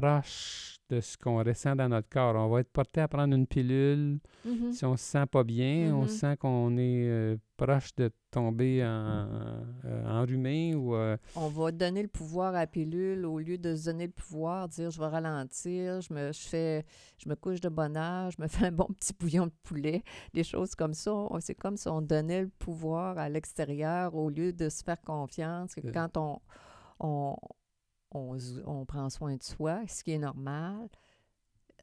proche 0.00 0.78
de 0.90 1.00
ce 1.00 1.16
qu'on 1.16 1.42
ressent 1.42 1.74
dans 1.74 1.88
notre 1.88 2.08
corps. 2.08 2.34
On 2.34 2.48
va 2.48 2.60
être 2.60 2.70
porté 2.70 3.00
à 3.00 3.08
prendre 3.08 3.34
une 3.34 3.46
pilule 3.46 4.18
Mhm. 4.44 4.72
si 4.72 4.84
on 4.84 4.96
se 4.96 5.04
sent 5.04 5.26
pas 5.26 5.42
bien, 5.44 5.94
on 5.94 6.02
Mhm. 6.02 6.08
sent 6.08 6.36
qu'on 6.38 6.76
est 6.76 7.06
euh, 7.08 7.36
proche 7.56 7.94
de 7.94 8.10
tomber 8.30 8.84
en, 8.84 9.26
euh, 9.84 10.04
enrhumé 10.20 10.74
ou... 10.74 10.94
euh, 10.94 11.16
On 11.36 11.48
va 11.48 11.70
donner 11.72 12.02
le 12.02 12.08
pouvoir 12.08 12.48
à 12.54 12.60
la 12.60 12.66
pilule 12.66 13.24
au 13.24 13.38
lieu 13.38 13.56
de 13.56 13.74
se 13.74 13.86
donner 13.86 14.06
le 14.06 14.12
pouvoir, 14.12 14.68
dire 14.68 14.90
je 14.90 14.98
vais 15.00 15.06
ralentir, 15.06 16.00
je 16.02 16.12
me, 16.12 16.32
je 16.32 16.40
fais, 16.40 16.84
je 17.18 17.28
me 17.28 17.36
couche 17.36 17.60
de 17.60 17.68
bonne 17.70 17.96
heure, 17.96 18.30
je 18.30 18.42
me 18.42 18.48
fais 18.48 18.66
un 18.66 18.72
bon 18.72 18.88
petit 19.00 19.14
bouillon 19.18 19.46
de 19.46 19.52
poulet, 19.62 20.02
des 20.34 20.44
choses 20.44 20.74
comme 20.74 20.94
ça. 20.94 21.12
C'est 21.40 21.54
comme 21.54 21.76
si 21.78 21.88
on 21.88 22.02
donnait 22.02 22.42
le 22.42 22.48
pouvoir 22.58 23.16
à 23.18 23.28
l'extérieur 23.30 24.14
au 24.14 24.28
lieu 24.28 24.52
de 24.52 24.68
se 24.68 24.82
faire 24.82 25.00
confiance. 25.00 25.74
Que 25.74 25.86
Euh. 25.86 25.92
quand 25.92 26.16
on, 26.18 26.40
on, 27.00 27.36
on, 28.12 28.36
on 28.66 28.84
prend 28.84 29.08
soin 29.10 29.36
de 29.36 29.42
soi, 29.42 29.82
ce 29.88 30.02
qui 30.04 30.12
est 30.12 30.18
normal, 30.18 30.88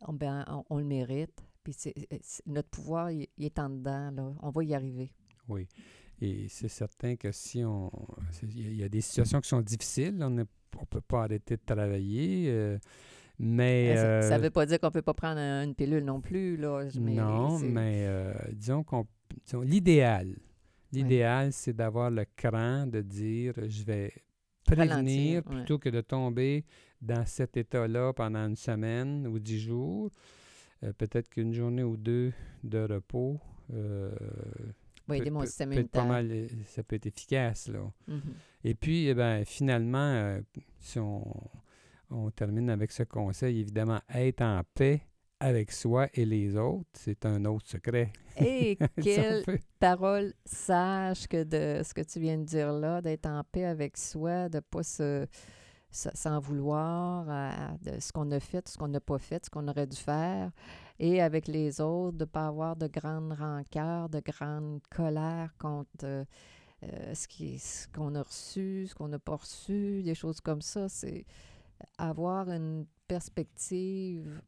on, 0.01 0.13
ben, 0.13 0.45
on, 0.47 0.63
on 0.69 0.77
le 0.79 0.85
mérite. 0.85 1.43
Puis 1.63 1.73
c'est- 1.73 1.93
c'est- 2.21 2.45
notre 2.47 2.69
pouvoir, 2.69 3.11
il, 3.11 3.27
il 3.37 3.45
est 3.45 3.59
en 3.59 3.69
dedans. 3.69 4.11
Là. 4.11 4.33
On 4.41 4.49
va 4.49 4.63
y 4.63 4.73
arriver. 4.73 5.11
oui. 5.47 5.67
Et 6.21 6.49
c'est 6.49 6.67
certain 6.67 7.15
que 7.15 7.31
si 7.31 7.63
on... 7.63 7.89
Il 8.43 8.61
y 8.61 8.67
a- 8.67 8.69
il 8.71 8.75
y 8.75 8.83
a 8.83 8.89
des 8.89 8.99
situations 8.99 9.39
qui 9.39 9.47
sont 9.47 9.61
difficiles, 9.61 10.17
on 10.21 10.29
ne 10.29 10.43
peut 10.89 10.99
pas 10.99 11.23
arrêter 11.23 11.55
de 11.55 11.61
travailler, 11.65 12.47
euh, 12.49 12.77
mais... 13.39 13.95
Ça- 13.95 14.03
ne 14.29 14.33
euh, 14.33 14.37
veut 14.43 14.49
pas 14.49 14.65
dire 14.65 14.81
qu'on 14.81 14.87
ne 14.87 14.91
peut 14.91 15.01
pas 15.01 15.13
prendre 15.13 15.39
un- 15.39 15.63
une 15.63 15.75
pilule 15.75 16.03
non 16.03 16.19
plus. 16.19 16.57
Là, 16.57 16.83
mais 16.99 17.13
non, 17.15 17.57
mais 17.59 18.03
euh, 18.05 18.33
disons 18.51 18.83
qu'on... 18.83 19.05
l'idéal, 19.63 20.35
l'idéal, 20.91 21.53
c'est 21.53 21.71
d'avoir 21.73 22.11
le 22.11 22.25
cran 22.35 22.85
de 22.85 22.99
dire, 23.01 23.53
je 23.67 23.83
vais 23.83 24.11
prévenir 24.75 24.95
Ralentir, 24.95 25.43
ouais. 25.47 25.55
plutôt 25.57 25.79
que 25.79 25.89
de 25.89 26.01
tomber 26.01 26.65
dans 27.01 27.25
cet 27.25 27.57
état-là 27.57 28.13
pendant 28.13 28.45
une 28.47 28.55
semaine 28.55 29.27
ou 29.27 29.39
dix 29.39 29.59
jours. 29.59 30.09
Euh, 30.83 30.93
peut-être 30.93 31.29
qu'une 31.29 31.53
journée 31.53 31.83
ou 31.83 31.97
deux 31.97 32.31
de 32.63 32.79
repos... 32.79 33.39
euh, 33.73 34.11
aider 35.21 35.31
peut- 35.45 35.49
peut- 35.75 35.87
pas 35.87 36.05
mal, 36.05 36.27
euh, 36.31 36.47
ça 36.67 36.83
peut 36.83 36.95
être 36.95 37.07
efficace, 37.07 37.67
là. 37.67 37.91
Mhm. 38.07 38.21
Et 38.63 38.75
puis, 38.75 39.07
eh 39.07 39.13
ben, 39.13 39.43
finalement, 39.45 39.97
euh, 39.97 40.41
si 40.79 40.99
on, 40.99 41.23
on 42.11 42.29
termine 42.31 42.69
avec 42.69 42.91
ce 42.91 43.03
conseil, 43.03 43.59
évidemment, 43.59 43.99
être 44.13 44.41
en 44.41 44.61
paix 44.75 45.01
avec 45.39 45.71
soi 45.71 46.07
et 46.13 46.25
les 46.25 46.55
autres, 46.57 46.89
c'est 46.93 47.25
un 47.25 47.45
autre 47.45 47.67
secret. 47.67 48.11
Et 48.37 48.77
quelle 49.01 49.43
parole 49.79 50.33
sage 50.45 51.27
que 51.27 51.43
de 51.43 51.81
ce 51.83 51.93
que 51.93 52.01
tu 52.01 52.19
viens 52.19 52.37
de 52.37 52.43
dire 52.43 52.71
là, 52.73 53.01
d'être 53.01 53.25
en 53.25 53.43
paix 53.49 53.65
avec 53.65 53.97
soi, 53.97 54.49
de 54.49 54.57
ne 54.57 54.61
pas 54.61 54.83
se, 54.83 55.25
se- 55.91 56.09
s'en 56.13 56.39
vouloir 56.39 57.29
à- 57.29 57.77
de 57.81 57.99
ce 57.99 58.11
qu'on 58.11 58.29
a 58.31 58.39
fait, 58.39 58.67
ce 58.67 58.77
qu'on 58.77 58.89
n'a 58.89 58.99
pas 58.99 59.17
fait, 59.19 59.45
ce 59.45 59.49
qu'on 59.49 59.67
aurait 59.67 59.87
dû 59.87 59.97
faire, 59.97 60.51
et 60.99 61.21
avec 61.21 61.47
les 61.47 61.79
autres, 61.79 62.17
de 62.17 62.23
ne 62.25 62.29
pas 62.29 62.47
avoir 62.47 62.75
de 62.75 62.87
grandes 62.87 63.31
rancœurs, 63.33 64.09
de 64.09 64.19
grandes 64.19 64.81
colères 64.89 65.53
contre 65.57 65.87
euh, 66.03 66.25
euh, 66.83 67.13
ce 67.13 67.27
qui, 67.27 67.59
ce 67.59 67.87
qu'on 67.87 68.13
a 68.15 68.21
reçu, 68.23 68.87
ce 68.89 68.95
qu'on 68.95 69.07
n'a 69.07 69.19
pas 69.19 69.35
reçu, 69.37 70.01
des 70.03 70.15
choses 70.15 70.41
comme 70.41 70.61
ça. 70.61 70.89
C'est 70.89 71.25
avoir 71.97 72.49
une 72.49 72.85
perspective 73.07 74.41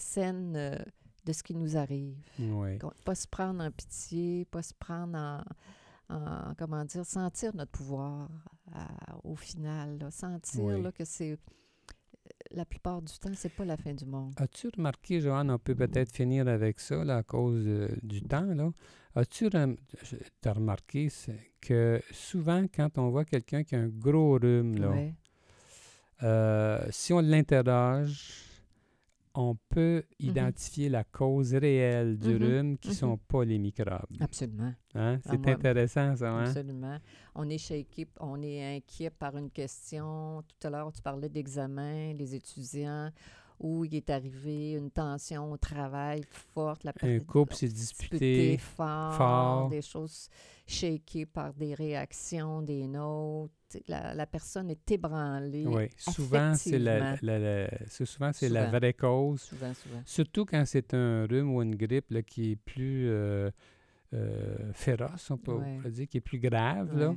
saine 0.00 0.54
euh, 0.56 0.76
de 1.24 1.32
ce 1.32 1.42
qui 1.42 1.54
nous 1.54 1.76
arrive. 1.76 2.16
Oui. 2.38 2.78
Pas 3.04 3.14
se 3.14 3.28
prendre 3.28 3.62
en 3.62 3.70
pitié, 3.70 4.44
pas 4.46 4.62
se 4.62 4.74
prendre 4.74 5.16
en, 5.18 5.42
en- 6.14 6.54
comment 6.58 6.84
dire, 6.84 7.04
sentir 7.06 7.54
notre 7.54 7.70
pouvoir 7.72 8.28
à- 8.72 9.16
au 9.24 9.36
final. 9.36 9.98
là. 9.98 10.10
sentir 10.10 10.62
Oui. 10.64 10.82
là, 10.82 10.90
que 10.92 11.04
c'est, 11.04 11.38
la 12.52 12.64
plupart 12.64 13.02
du 13.02 13.12
temps, 13.18 13.30
c'est 13.34 13.54
pas 13.54 13.64
la 13.64 13.76
fin 13.76 13.92
du 13.94 14.04
monde. 14.06 14.32
As-tu 14.36 14.68
remarqué, 14.76 15.20
Joanne, 15.20 15.50
on 15.50 15.58
peut 15.58 15.74
peut-être 15.74 16.10
finir 16.12 16.48
avec 16.48 16.80
ça 16.80 17.04
là, 17.04 17.18
à 17.18 17.22
cause 17.22 17.64
euh, 17.66 17.88
du 18.02 18.22
temps, 18.22 18.46
là. 18.54 18.70
As-tu 19.16 19.48
rem- 19.48 19.76
t'as 20.40 20.52
remarqué 20.52 21.08
que 21.60 22.00
souvent, 22.12 22.64
quand 22.72 22.96
on 22.96 23.10
voit 23.10 23.24
quelqu'un 23.24 23.64
qui 23.64 23.74
a 23.74 23.80
un 23.80 23.88
gros 23.88 24.38
rhume, 24.38 24.76
là, 24.78 24.94
euh, 26.22 26.86
si 26.90 27.12
on 27.12 27.20
l'interroge, 27.20 28.44
on 29.34 29.56
peut 29.68 30.04
Mhm. 30.26 30.28
identifier 30.28 30.88
la 30.88 31.04
cause 31.04 31.54
réelle 31.54 32.18
du 32.18 32.34
Mhm, 32.34 32.42
rhume 32.42 32.78
qui 32.78 32.88
ne 32.88 32.94
mhm. 32.94 32.98
sont 32.98 33.16
pas 33.18 33.44
les 33.44 33.58
microbes. 33.58 34.16
Absolument, 34.20 34.74
Hein? 34.94 35.20
Ah, 35.24 35.30
C'est 35.30 35.46
intéressant, 35.48 36.16
ça. 36.16 36.30
Hein? 36.32 36.44
absolument. 36.44 36.98
On 37.34 37.48
est 37.48 37.58
shaké, 37.58 38.08
on 38.18 38.42
est 38.42 38.76
inquiet 38.76 39.10
par 39.10 39.36
une 39.36 39.50
question. 39.50 40.42
Tout 40.42 40.66
à 40.66 40.70
l'heure, 40.70 40.92
tu 40.92 41.00
parlais 41.00 41.28
d'examen, 41.28 42.12
les 42.14 42.34
étudiants, 42.34 43.10
où 43.60 43.84
il 43.84 43.94
est 43.94 44.08
arrivé 44.10 44.72
une 44.72 44.90
tension 44.90 45.52
au 45.52 45.56
travail 45.58 46.22
forte. 46.54 46.82
La 46.82 46.92
Un 47.02 47.18
couple 47.20 47.54
s'est 47.54 47.68
disputé 47.68 48.56
fort, 48.58 49.14
fort. 49.14 49.68
des 49.68 49.82
choses 49.82 50.28
shakées 50.66 51.26
par 51.26 51.52
des 51.52 51.74
réactions 51.74 52.62
des 52.62 52.86
nôtres. 52.86 53.52
La, 53.86 54.14
la 54.14 54.26
personne 54.26 54.70
est 54.70 54.90
ébranlée. 54.90 55.64
Oui, 55.66 55.88
souvent, 55.96 56.54
c'est 56.54 56.78
la, 56.78 57.16
la- 57.22 57.68
souvent, 57.88 58.32
vraie 58.70 58.94
cause. 58.94 59.42
Souvent, 59.42 59.74
souvent. 59.74 60.02
Surtout 60.04 60.44
quand 60.44 60.64
c'est 60.66 60.92
un 60.94 61.26
rhume 61.26 61.54
ou 61.54 61.62
une 61.62 61.76
grippe 61.76 62.10
là, 62.10 62.22
qui 62.22 62.52
est 62.52 62.56
plus 62.56 63.08
euh, 63.08 63.50
euh, 64.14 64.72
féroce, 64.72 65.30
on 65.30 65.36
peut, 65.36 65.52
on 65.84 65.88
dire, 65.88 66.08
qui 66.08 66.16
est 66.16 66.20
plus 66.22 66.40
grave. 66.40 66.98
là. 66.98 67.14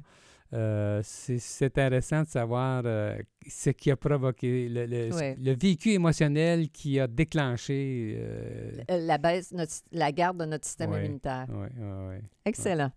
Euh, 0.51 1.01
c'est 1.03 1.65
intéressant 1.65 2.21
de 2.23 2.27
savoir 2.27 2.83
euh, 2.85 3.17
ce 3.47 3.71
qui 3.71 3.89
a 3.89 3.95
provoqué, 3.95 4.69
le, 4.69 4.85
le- 4.85 5.09
le 5.43 5.55
vécu 5.55 5.91
émotionnel 5.93 6.69
qui 6.69 6.99
a 6.99 7.07
déclenché. 7.07 8.15
euh, 8.19 8.71
Euh, 8.91 8.97
La 9.07 9.17
baisse, 9.17 9.51
notre- 9.51 9.81
la 9.91 10.11
garde 10.11 10.37
de 10.39 10.45
notre 10.45 10.65
système 10.65 10.91
Ouais. 10.91 10.99
immunitaire. 11.05 11.47
ouais. 11.49 12.21
Excellent. 12.45 12.91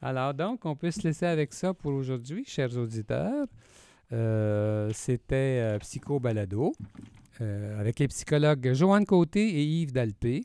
Alors 0.00 0.32
donc, 0.32 0.64
on 0.64 0.74
peut 0.74 0.90
se 0.90 1.02
laisser 1.06 1.26
avec 1.26 1.52
ça 1.52 1.74
pour 1.74 1.92
aujourd'hui, 1.92 2.44
chers 2.46 2.74
auditeurs. 2.78 3.46
C'était 4.94 5.76
Psycho 5.80 6.18
Balado 6.18 6.72
avec 7.38 7.98
les 7.98 8.08
psychologues 8.08 8.72
Joanne 8.72 9.04
Côté 9.06 9.40
et 9.48 9.62
Yves 9.64 9.92
Dalpé. 9.92 10.42